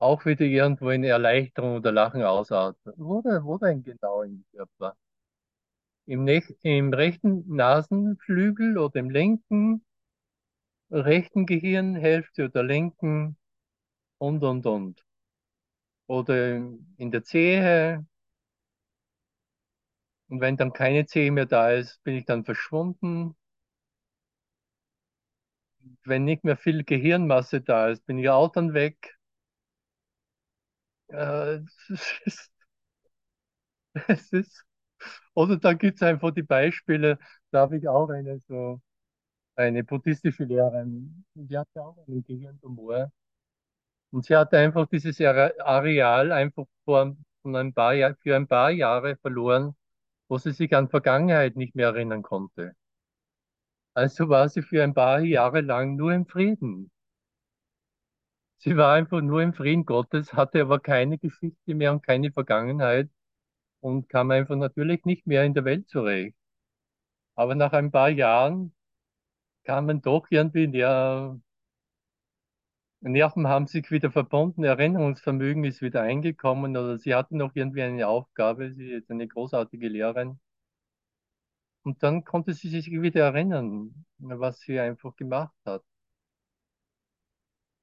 [0.03, 2.95] auch wieder irgendwo in Erleichterung oder Lachen ausatmen.
[2.97, 4.97] Wo, denn, wo denn genau im Körper?
[6.07, 6.29] Im,
[6.63, 9.85] Im rechten Nasenflügel oder im linken,
[10.93, 13.37] rechten Gehirnhälfte oder linken
[14.19, 15.05] und, und, und.
[16.07, 16.57] Oder
[16.99, 18.07] in der Zehe.
[20.29, 23.37] Und wenn dann keine Zehe mehr da ist, bin ich dann verschwunden.
[26.05, 29.19] wenn nicht mehr viel Gehirnmasse da ist, bin ich auch dann weg.
[31.89, 32.51] Es ist,
[34.09, 34.65] es ist,
[35.35, 37.19] oder da gibt es einfach die Beispiele,
[37.53, 38.81] da habe ich auch eine so
[39.57, 43.13] eine buddhistische Lehrerin, die hatte auch einen Gehirntumor.
[44.13, 48.47] Und sie hatte einfach dieses Are- Areal einfach vor, von ein paar Jahr, für ein
[48.47, 49.75] paar Jahre verloren,
[50.29, 52.75] wo sie sich an Vergangenheit nicht mehr erinnern konnte.
[53.95, 56.92] Also war sie für ein paar Jahre lang nur im Frieden.
[58.65, 63.11] Sie war einfach nur im Frieden Gottes, hatte aber keine Geschichte mehr und keine Vergangenheit
[63.81, 66.37] und kam einfach natürlich nicht mehr in der Welt zurecht.
[67.35, 68.75] Aber nach ein paar Jahren
[69.65, 71.41] kamen doch irgendwie der
[73.01, 78.07] Nerven haben sich wieder verbunden, Erinnerungsvermögen ist wieder eingekommen oder sie hatten noch irgendwie eine
[78.09, 80.39] Aufgabe, sie ist eine großartige Lehrerin.
[81.85, 85.83] Und dann konnte sie sich wieder erinnern, was sie einfach gemacht hat.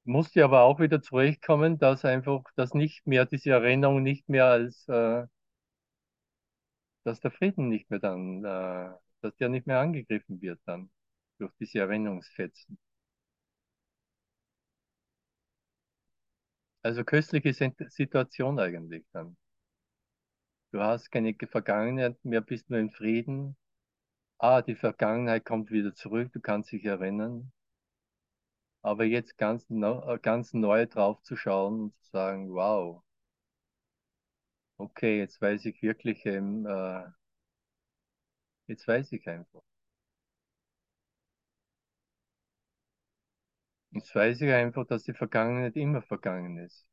[0.04, 4.86] Musste aber auch wieder zurechtkommen, dass einfach, dass nicht mehr diese Erinnerung nicht mehr als,
[4.88, 5.24] äh,
[7.04, 8.90] dass der Frieden nicht mehr dann, äh,
[9.22, 10.90] dass der nicht mehr angegriffen wird dann
[11.38, 12.78] durch diese Erinnerungsfetzen.
[16.82, 19.34] Also köstliche Sit- Situation eigentlich dann.
[20.72, 23.56] Du hast keine Vergangenheit mehr, bist nur in Frieden.
[24.38, 27.52] Ah, die Vergangenheit kommt wieder zurück, du kannst dich erinnern.
[28.82, 29.64] Aber jetzt ganz,
[30.20, 33.02] ganz neu drauf zu schauen und zu sagen, wow,
[34.78, 37.04] okay, jetzt weiß ich wirklich, ähm, äh,
[38.68, 39.60] jetzt weiß ich einfach.
[43.92, 46.88] Jetzt weiß ich einfach, dass die Vergangenheit immer vergangen ist.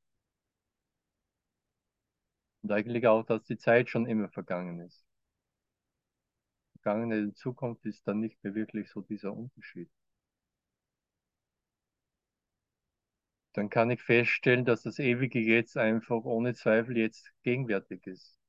[2.62, 5.04] Und eigentlich auch, dass die Zeit schon immer vergangen ist.
[6.82, 9.92] Vergangenheit und Zukunft ist dann nicht mehr wirklich so dieser Unterschied.
[13.58, 18.40] Dann kann ich feststellen, dass das ewige Jetzt einfach ohne Zweifel jetzt gegenwärtig ist.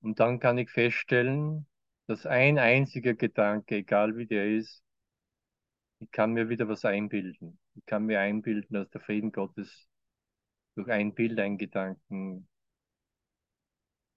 [0.00, 1.66] Und dann kann ich feststellen,
[2.06, 4.84] dass ein einziger Gedanke, egal wie der ist,
[6.00, 7.58] ich kann mir wieder was einbilden.
[7.74, 9.88] Ich kann mir einbilden, dass der Frieden Gottes
[10.76, 12.48] durch ein Bild, ein Gedanken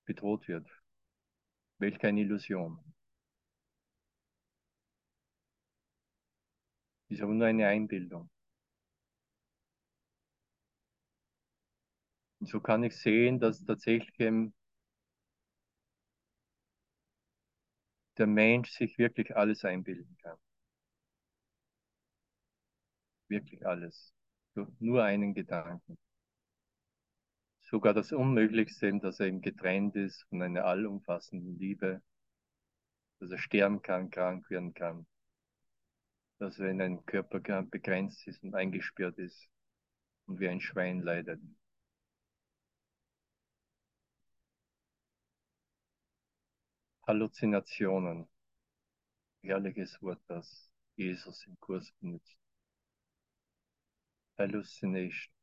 [0.07, 0.67] bedroht wird.
[1.80, 2.94] Welch eine Illusion.
[7.16, 8.30] Ist aber nur eine Einbildung.
[12.41, 14.11] Und so kann ich sehen, dass tatsächlich
[18.18, 20.38] der Mensch sich wirklich alles einbilden kann.
[23.30, 24.13] Wirklich alles.
[24.82, 25.97] Nur einen Gedanken.
[27.61, 32.01] Sogar das Unmöglichste, dass er eben getrennt ist von einer allumfassenden Liebe,
[33.22, 35.07] dass er sterben kann, krank werden kann,
[36.39, 39.49] dass er in einem Körper begrenzt ist und eingesperrt ist
[40.27, 41.41] und wie ein Schwein leidet.
[47.07, 48.27] Halluzinationen.
[49.43, 52.38] Herrliches Wort, das Jesus im Kurs benutzt.
[54.38, 55.34] Hallucination.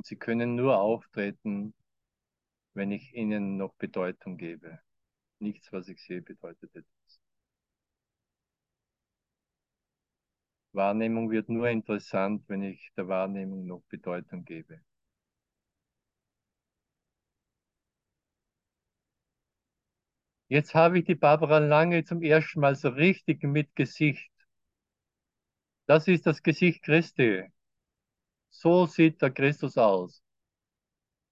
[0.00, 1.74] Und sie können nur auftreten,
[2.72, 4.80] wenn ich ihnen noch Bedeutung gebe.
[5.40, 7.20] Nichts, was ich sehe, bedeutet etwas.
[10.72, 14.80] Wahrnehmung wird nur interessant, wenn ich der Wahrnehmung noch Bedeutung gebe.
[20.48, 24.30] Jetzt habe ich die Barbara Lange zum ersten Mal so richtig mit Gesicht.
[25.84, 27.50] Das ist das Gesicht Christi.
[28.50, 30.22] So sieht der Christus aus.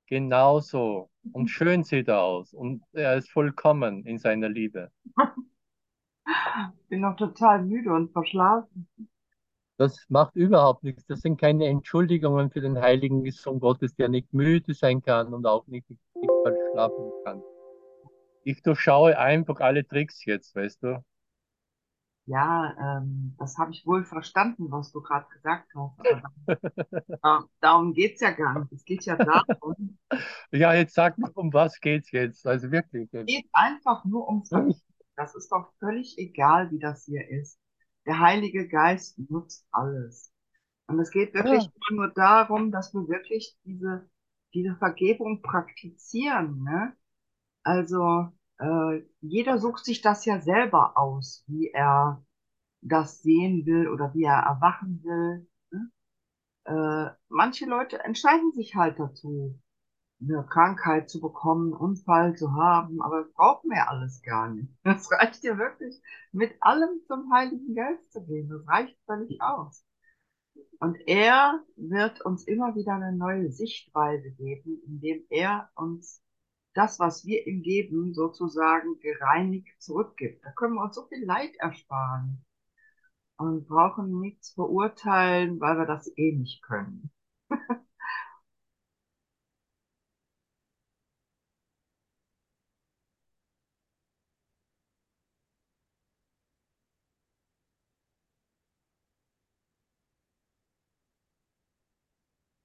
[0.06, 1.10] Genauso.
[1.32, 2.52] Und schön sieht er aus.
[2.52, 4.90] Und er ist vollkommen in seiner Liebe.
[6.90, 8.88] Bin noch total müde und verschlafen.
[9.76, 11.06] Das macht überhaupt nichts.
[11.06, 15.46] Das sind keine Entschuldigungen für den heiligen Sohn Gottes, der nicht müde sein kann und
[15.46, 15.86] auch nicht,
[16.20, 17.44] nicht verschlafen kann.
[18.42, 21.04] Ich durchschaue einfach alle Tricks jetzt, weißt du?
[22.28, 25.98] Ja, ähm, das habe ich wohl verstanden, was du gerade gesagt hast.
[26.00, 26.22] Aber
[27.22, 28.72] da, darum geht's ja gar nicht.
[28.72, 29.98] Es geht ja darum,
[30.52, 32.46] Ja, jetzt sag mal, um was geht's jetzt?
[32.46, 33.08] Also wirklich.
[33.12, 34.80] es geht einfach nur um Vergebung.
[35.16, 37.60] Das ist doch völlig egal, wie das hier ist.
[38.06, 40.32] Der Heilige Geist nutzt alles.
[40.88, 41.72] Und es geht wirklich Ja.
[41.90, 44.08] nur darum, dass wir wirklich diese,
[44.54, 46.62] diese Vergebung praktizieren.
[46.64, 46.96] Ne?
[47.64, 52.24] Also äh, jeder sucht sich das ja selber aus, wie er,
[52.80, 55.48] das sehen will oder wie er erwachen will.
[55.70, 55.90] Ne?
[56.64, 59.58] Äh, manche Leute entscheiden sich halt dazu,
[60.20, 64.72] eine Krankheit zu bekommen, einen Unfall zu haben, aber das brauchen wir alles gar nicht.
[64.84, 66.00] Das reicht dir wirklich,
[66.32, 68.48] mit allem zum Heiligen Geist zu gehen.
[68.48, 69.84] Das reicht völlig aus.
[70.80, 76.20] Und er wird uns immer wieder eine neue Sichtweise geben, indem er uns
[76.78, 80.44] das, was wir ihm geben, sozusagen gereinigt zurückgibt.
[80.44, 82.44] Da können wir uns so viel Leid ersparen
[83.38, 87.10] und brauchen nichts verurteilen, weil wir das eh nicht können.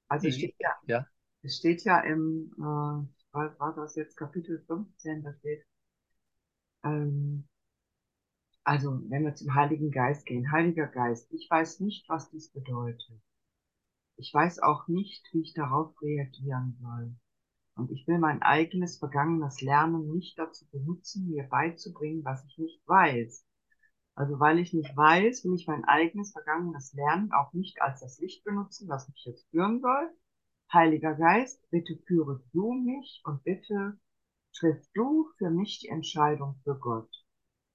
[0.08, 1.08] Also es steht ja, Ja,
[1.42, 5.66] es steht ja im, äh, was war das jetzt, Kapitel 15, da steht,
[6.84, 7.48] ähm,
[8.64, 13.22] also wenn wir zum Heiligen Geist gehen, Heiliger Geist, ich weiß nicht, was dies bedeutet.
[14.16, 17.16] Ich weiß auch nicht, wie ich darauf reagieren soll.
[17.76, 22.88] Und ich will mein eigenes vergangenes Lernen nicht dazu benutzen, mir beizubringen, was ich nicht
[22.88, 23.46] weiß.
[24.16, 28.20] Also weil ich nicht weiß, will ich mein eigenes vergangenes Lernen auch nicht als das
[28.20, 30.14] Licht benutzen, das mich jetzt führen soll.
[30.74, 34.00] Heiliger Geist, bitte führe du mich und bitte
[34.56, 37.12] triff du für mich die Entscheidung für Gott.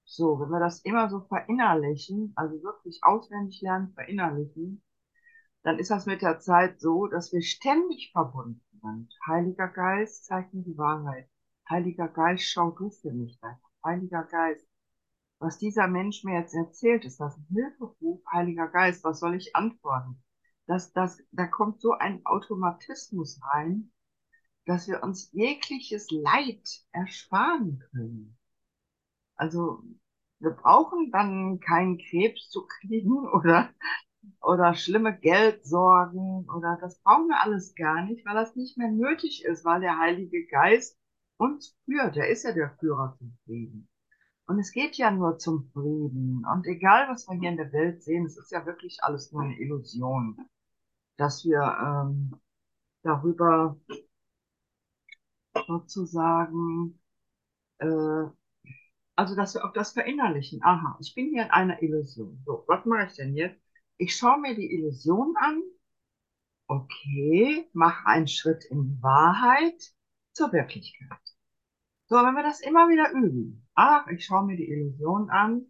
[0.03, 4.83] So, wenn wir das immer so verinnerlichen, also wirklich auswendig lernen, verinnerlichen,
[5.63, 9.13] dann ist das mit der Zeit so, dass wir ständig verbunden sind.
[9.25, 11.29] Heiliger Geist, zeig mir die Wahrheit.
[11.69, 13.61] Heiliger Geist, schau du für mich da.
[13.85, 14.67] Heiliger Geist,
[15.39, 19.55] was dieser Mensch mir jetzt erzählt, ist das ein Hilferuf, Heiliger Geist, was soll ich
[19.55, 20.21] antworten?
[20.69, 23.91] Das, das, da kommt so ein Automatismus rein,
[24.67, 26.61] dass wir uns jegliches Leid
[26.91, 28.37] ersparen können.
[29.35, 29.81] Also
[30.37, 33.71] wir brauchen dann keinen Krebs zu kriegen oder,
[34.43, 39.43] oder schlimme Geldsorgen oder das brauchen wir alles gar nicht, weil das nicht mehr nötig
[39.45, 40.99] ist, weil der Heilige Geist
[41.37, 42.15] uns führt.
[42.15, 43.89] Er ist ja der Führer zum Frieden.
[44.45, 46.45] Und es geht ja nur zum Frieden.
[46.45, 49.41] Und egal, was wir hier in der Welt sehen, es ist ja wirklich alles nur
[49.41, 50.37] eine Illusion,
[51.19, 52.39] dass wir ähm,
[53.03, 53.77] darüber
[55.67, 56.99] sozusagen,
[57.79, 58.23] äh,
[59.15, 60.63] also dass wir auch das verinnerlichen.
[60.63, 62.41] Aha, ich bin hier in einer Illusion.
[62.45, 63.59] So, was mache ich denn jetzt?
[63.97, 65.61] Ich schaue mir die Illusion an.
[66.67, 69.91] Okay, mache einen Schritt in die Wahrheit
[70.31, 71.19] zur Wirklichkeit.
[72.05, 73.67] So, wenn wir das immer wieder üben.
[73.73, 75.65] Ach, ich schaue mir die Illusion an,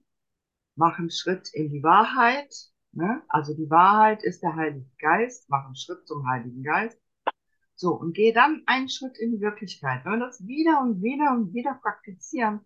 [0.76, 2.54] mache einen Schritt in die Wahrheit.
[2.92, 3.22] Ne?
[3.30, 7.00] Also die Wahrheit ist der Heilige Geist, mache einen Schritt zum Heiligen Geist.
[7.76, 10.04] So, und gehe dann einen Schritt in die Wirklichkeit.
[10.06, 12.62] Wenn wir das wieder und wieder und wieder praktizieren,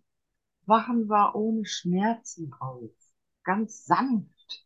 [0.65, 2.91] wachen wir ohne Schmerzen auf.
[3.43, 4.65] Ganz sanft.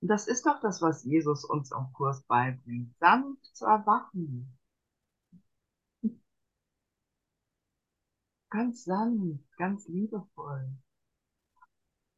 [0.00, 2.94] Und das ist doch das, was Jesus uns am Kurs beibringt.
[2.98, 4.56] Sanft zu erwachen.
[8.50, 10.70] Ganz sanft, ganz liebevoll.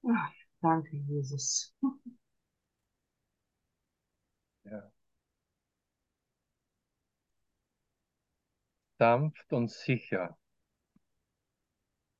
[0.08, 1.74] Ach, danke, Jesus.
[4.64, 4.92] ja.
[9.02, 10.38] Sanft und sicher.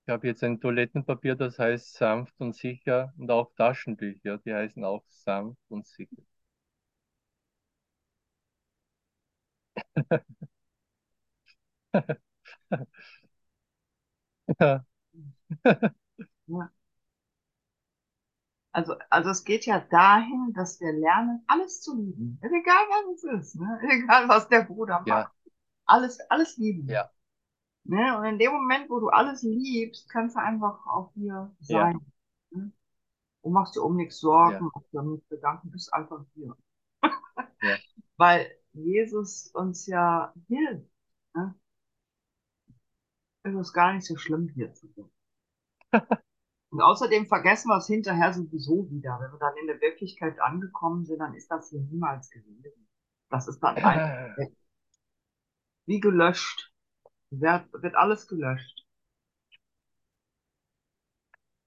[0.07, 4.85] Ich habe jetzt ein Toilettenpapier, das heißt sanft und sicher und auch Taschentücher, die heißen
[4.85, 6.23] auch sanft und sicher.
[14.61, 14.85] Ja.
[16.47, 16.73] Ja.
[18.73, 22.39] Also, also es geht ja dahin, dass wir lernen, alles zu lieben.
[22.43, 23.81] Ist Egal was es ist, ne?
[23.91, 25.33] Egal was der Bruder macht.
[25.89, 26.89] Ja, Alles, alles lieben.
[26.89, 27.11] ja,
[27.85, 28.17] Ne?
[28.17, 32.01] Und in dem Moment, wo du alles liebst, kannst du einfach auch hier ja, sein.
[32.51, 32.73] Ne?
[33.41, 36.57] Und machst dir um nichts Sorgen, ja, machst dir nichts Gedanken, bist einfach hier.
[37.61, 37.77] ja,
[38.17, 40.89] Weil Jesus uns ja hilft.
[41.35, 41.55] Ne?
[43.43, 45.11] Es ist gar nicht so schlimm hier zu sein.
[46.71, 49.19] Und außerdem vergessen wir es hinterher sowieso wieder.
[49.21, 52.89] Wenn wir dann in der Wirklichkeit angekommen sind, dann ist das hier niemals gewesen.
[53.29, 54.37] Das ist dann einfach.
[55.87, 56.73] Wie gelöscht.
[57.31, 58.87] Wird, wird alles gelöscht.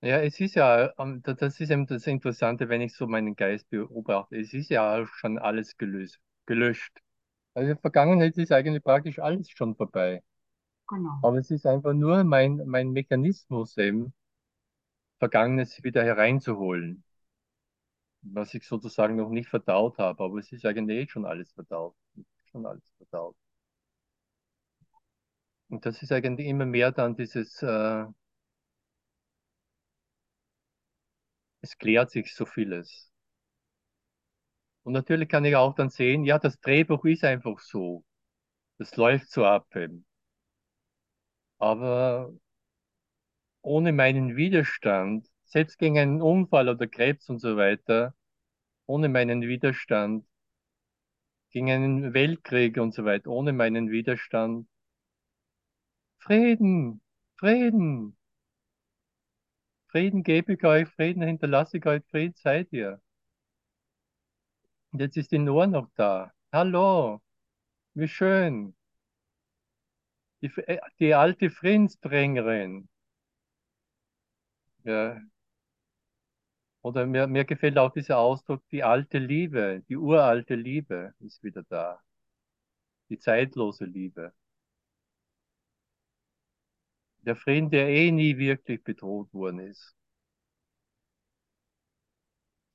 [0.02, 3.36] Ja, es ist ja, ähm, da- das ist eben das Interessante, wenn ich so meinen
[3.36, 4.38] Geist beobachte.
[4.38, 7.00] Es ist ja schon alles gelöst, gelöscht.
[7.56, 10.24] Also in der Vergangenheit ist eigentlich praktisch alles schon vorbei.
[10.90, 11.22] Genau.
[11.22, 14.14] Aber es ist einfach nur mein, mein Mechanismus eben,
[15.20, 17.04] Vergangenes wieder hereinzuholen,
[18.24, 20.22] was ich sozusagen noch nicht verdaut habe.
[20.24, 21.96] Aber es ist eigentlich eh schon alles verdaut.
[22.52, 23.36] Schon alles verdaut.
[25.70, 28.06] Und das ist eigentlich immer mehr dann dieses, äh,
[31.62, 33.12] es klärt sich so vieles.
[34.84, 38.06] Und natürlich kann ich auch dann sehen, ja, das Drehbuch ist einfach so.
[38.78, 40.06] Das läuft so ab eben.
[41.60, 42.32] Aber
[43.64, 48.14] ohne meinen Widerstand, selbst gegen einen Unfall oder Krebs und so weiter,
[48.88, 50.26] ohne meinen Widerstand,
[51.50, 54.68] gegen einen Weltkrieg und so weiter, ohne meinen Widerstand,
[56.26, 57.02] Frieden,
[57.38, 58.18] Frieden,
[59.90, 63.00] Frieden gebe ich euch, Frieden hinterlasse ich euch, Frieden seid ihr.
[64.92, 66.34] Und jetzt ist die Noah noch da.
[66.52, 67.22] Hallo,
[67.94, 68.76] wie schön.
[70.42, 72.88] Die, äh, die alte Friedensbringerin.
[74.84, 75.20] Ja.
[76.82, 81.64] Oder mir, mir gefällt auch dieser Ausdruck, die alte Liebe, die uralte Liebe ist wieder
[81.70, 82.02] da.
[83.10, 84.34] Die zeitlose Liebe.
[87.26, 89.94] Der Frieden, der eh nie wirklich bedroht worden ist.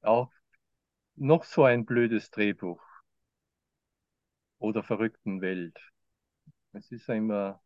[0.03, 0.31] Auch
[1.17, 2.83] noch so ein blödes Drehbuch
[4.61, 5.77] oder verrückten Welt.
[6.73, 7.63] Es ist ja immer,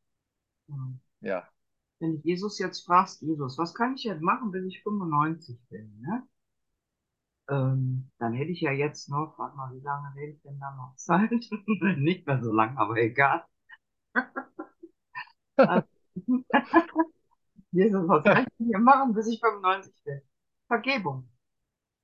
[0.68, 1.00] Mhm.
[1.20, 1.50] ja,
[1.98, 6.00] Wenn ich Jesus jetzt fragst, Jesus, was kann ich jetzt machen, bis ich 95 bin,
[6.02, 6.22] ne?
[7.48, 10.74] Ähm, dann hätte ich ja jetzt noch, warte mal, wie lange rede ich denn da
[10.76, 11.30] noch Zeit?
[11.98, 13.44] Nicht mehr so lang, aber egal.
[15.66, 15.86] Also,
[17.72, 20.22] Jesus, was kann ich hier machen, bis ich 95 bin?
[20.68, 21.28] Vergebung.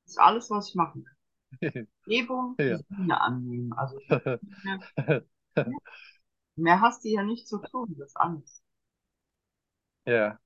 [0.05, 1.17] Das ist alles, was ich machen kann.
[2.05, 2.81] Vergebung, Ja.
[2.89, 3.73] Sühne annehmen.
[3.75, 4.03] Also
[4.63, 4.81] mehr,
[6.55, 8.63] mehr hast du ja nicht zu tun, das ist alles.
[10.07, 10.41] ja.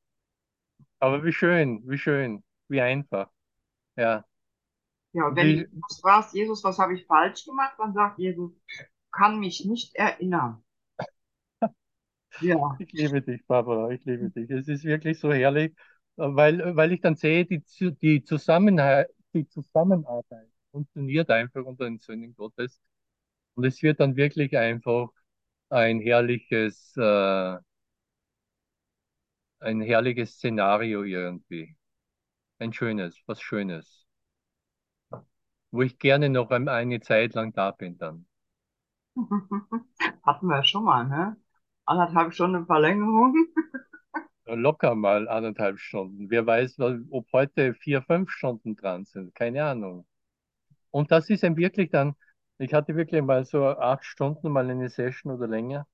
[0.98, 3.30] Aber wie schön, wie schön, wie einfach.
[3.96, 4.24] Ja,
[5.12, 8.52] Ja, und wenn wie, du fragst, Jesus, was habe ich falsch gemacht, dann sagt Jesus,
[9.12, 10.63] kann mich nicht erinnern.
[12.38, 14.50] Ja, ich liebe dich, Barbara, ich liebe dich.
[14.50, 15.74] Es ist wirklich so herrlich,
[16.16, 17.62] weil, weil ich dann sehe, die,
[18.02, 22.80] die Zusammenhalt, die Zusammenarbeit funktioniert einfach unter den Söhnen Gottes.
[23.54, 25.08] Und es wird dann wirklich einfach
[25.70, 27.58] ein herrliches, äh,
[29.58, 31.76] ein herrliches Szenario irgendwie.
[32.58, 34.06] Ein schönes, was Schönes,
[35.72, 38.26] wo ich gerne noch ein- eine Zeit lang da bin dann.
[40.24, 41.36] hatten wir schon mal, ne?
[41.86, 43.34] Anderthalb Stunden Verlängerung.
[44.46, 46.30] Locker mal anderthalb Stunden.
[46.30, 46.78] Wer weiß,
[47.10, 49.34] ob heute vier, fünf Stunden dran sind.
[49.34, 50.06] Keine Ahnung.
[50.90, 52.16] Und das ist dann wirklich dann,
[52.58, 55.86] ich hatte wirklich mal so acht Stunden mal eine Session oder länger.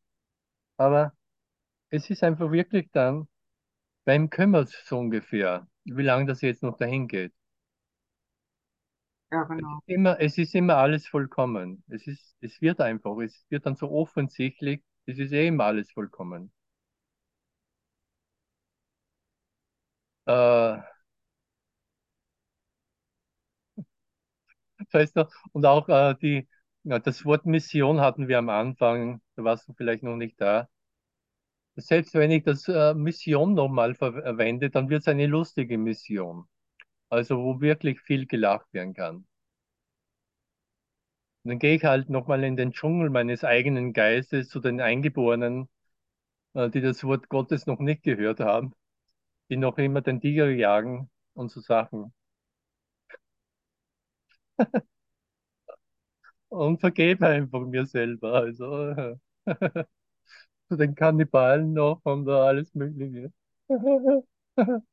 [0.78, 1.14] Aber
[1.90, 3.28] es ist einfach wirklich dann,
[4.06, 7.32] beim kümmert so ungefähr, wie lange das jetzt noch dahin geht.
[9.32, 9.82] Ja, Es genau.
[9.86, 11.84] ist immer, es ist immer alles vollkommen.
[11.88, 15.90] Es ist, es wird einfach, es wird dann so offensichtlich, es ist eh immer alles
[15.92, 16.52] vollkommen.
[20.26, 20.80] Äh,
[24.92, 26.48] weißt du, und auch äh, die,
[26.84, 30.68] ja, das Wort Mission hatten wir am Anfang, da warst du vielleicht noch nicht da.
[31.74, 36.44] Selbst wenn ich das äh, Mission nochmal verwende, dann wird es eine lustige Mission.
[37.10, 39.26] Also wo wirklich viel gelacht werden kann.
[41.44, 45.68] Und dann gehe ich halt nochmal in den Dschungel meines eigenen Geistes zu den Eingeborenen,
[46.54, 48.74] äh, die das Wort Gottes noch nicht gehört haben,
[49.50, 52.12] die noch immer den Tiger jagen und so Sachen.
[56.48, 58.34] Und vergebe einfach mir selber.
[58.34, 58.94] Also
[60.68, 63.32] zu den Kannibalen noch und äh, alles Mögliche.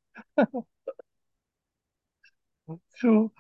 [2.98, 3.32] Zu,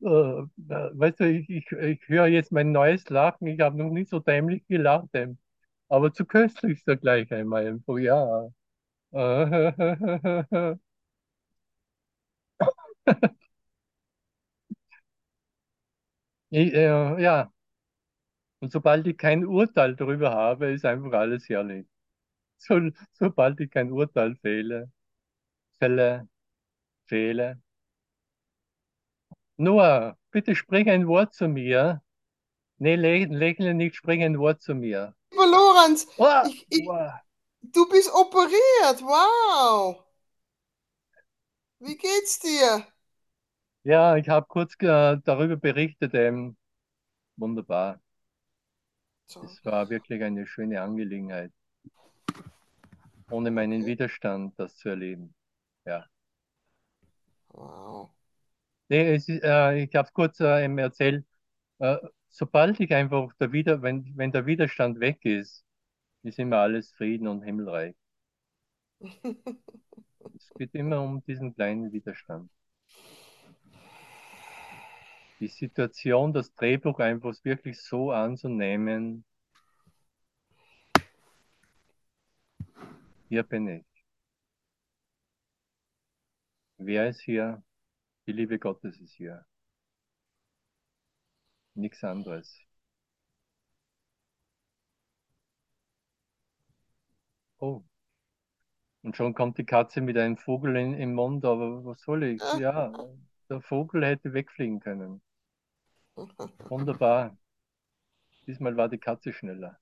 [0.00, 3.46] weißt du, ich, ich, ich höre jetzt mein neues Lachen.
[3.48, 5.38] Ich habe noch nie so dämlich gelacht, ähm,
[5.88, 8.48] aber zu köstlich ist er gleich einmal einfach, ja.
[16.50, 17.52] Ich, äh, ja,
[18.60, 21.86] und sobald ich kein Urteil darüber habe, ist einfach alles herrlich.
[22.58, 22.80] So,
[23.14, 24.90] sobald ich kein Urteil fehle,
[25.80, 26.28] fälle,
[27.06, 27.60] fehle.
[29.60, 32.02] Noah, bitte sprich ein Wort zu mir.
[32.78, 35.14] Nee, lä lächle nicht, sprich ein Wort zu mir.
[35.32, 37.12] Lieber Lorenz, Oh, ich, ich, wow.
[37.62, 39.02] du bist operiert.
[39.02, 40.04] Wow.
[41.78, 42.86] Wie geht's dir?
[43.84, 46.14] Ja, ich habe kurz äh, darüber berichtet.
[46.14, 46.56] Ähm,
[47.36, 48.00] wunderbar.
[49.26, 49.40] So.
[49.44, 51.52] Es war wirklich eine schöne Angelegenheit,
[53.30, 55.34] ohne meinen Widerstand das zu erleben.
[55.86, 56.06] Ja.
[57.52, 58.10] Wow.
[58.90, 61.24] Nee, es ist, äh, ich habe es kurz äh, eben erzählt.
[61.78, 65.64] Äh, sobald ich einfach der Wider wenn, wenn der Widerstand weg ist,
[66.24, 67.96] ist immer alles Frieden und Himmelreich.
[70.36, 72.50] Es geht immer um diesen kleinen Widerstand.
[75.40, 79.24] die Situation, das Drehbuch einfach wirklich so anzunehmen,
[83.28, 83.84] hier bin ich.
[86.78, 87.62] Wer ist hier?
[88.30, 89.44] Die Liebe Gottes ist hier.
[91.74, 92.60] Nichts anderes.
[97.58, 97.82] Oh.
[99.02, 102.40] Und schon kommt die Katze mit einem Vogel in, im Mund, aber was soll ich?
[102.60, 102.92] Ja,
[103.48, 105.20] der Vogel hätte wegfliegen können.
[106.68, 107.36] Wunderbar.
[108.46, 109.76] Diesmal war die Katze schneller.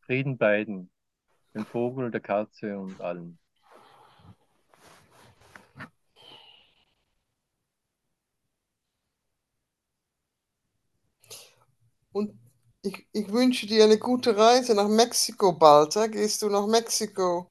[0.00, 0.90] Frieden beiden.
[1.52, 3.38] Dem Vogel, der Katze und allen.
[12.14, 12.32] Und
[12.80, 15.94] ich, ich wünsche dir eine gute Reise nach Mexiko bald.
[15.96, 16.06] Ja?
[16.06, 17.50] Gehst du nach Mexiko?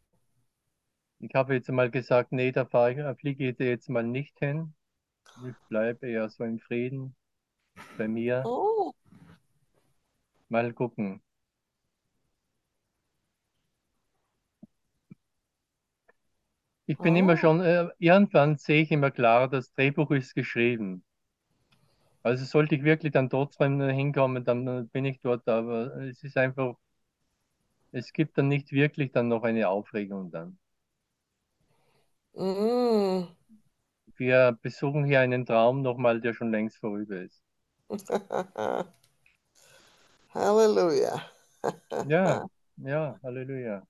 [1.18, 4.38] Ich habe jetzt mal gesagt, nee, da fahre ich, da fliege ich jetzt mal nicht
[4.38, 4.76] hin.
[5.48, 7.16] Ich bleibe eher so im Frieden
[7.98, 8.52] bei mir.
[8.52, 8.94] Oh,
[10.48, 11.22] Mal gucken.
[16.86, 17.38] Ich bin immer Oh.
[17.38, 21.04] schon, äh, irgendwann sehe ich immer klar, das Drehbuch ist geschrieben.
[22.24, 26.38] Also sollte ich wirklich dann trotzdem hinkommen, dann äh, bin ich dort, aber es ist
[26.38, 26.76] einfach,
[27.94, 30.60] es gibt dann nicht wirklich dann noch eine Aufregung dann.
[32.36, 33.28] mm.
[34.18, 37.44] Wir besuchen hier einen Traum nochmal, der schon längst vorüber ist.
[40.34, 41.22] Halleluja.
[42.02, 42.46] Ja,
[42.78, 43.84] ja, Halleluja.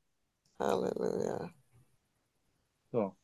[0.59, 1.53] Halleluja.
[2.91, 3.15] So.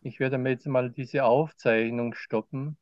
[0.00, 2.78] Ich werde mir jetzt mal diese Aufzeichnung stoppen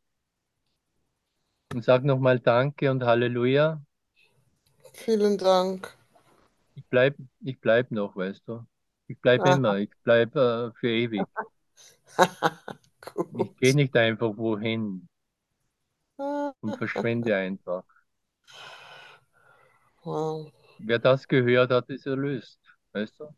[1.75, 3.83] und sage nochmal Danke und Halleluja.
[4.95, 5.95] Vielen Dank.
[6.77, 8.65] Ich bleib, ich bleib noch, weißt du.
[9.09, 9.47] Ich bleib Aha.
[9.47, 11.29] immer, ich bleib äh, für ewig.
[13.37, 15.09] Ich gehe nicht einfach wohin
[16.63, 17.85] und verschwinde einfach.
[20.05, 20.53] Wow.
[20.79, 22.61] Wer das gehört hat, ist erlöst,
[22.93, 23.35] weißt du.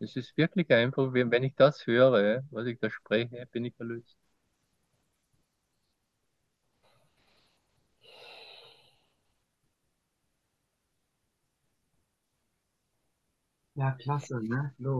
[0.00, 4.16] Es ist wirklich einfach, wenn ich das höre, was ich da spreche, bin ich erlöst.
[13.80, 14.60] Ja, klasse, ne?
[14.76, 14.94] Flo,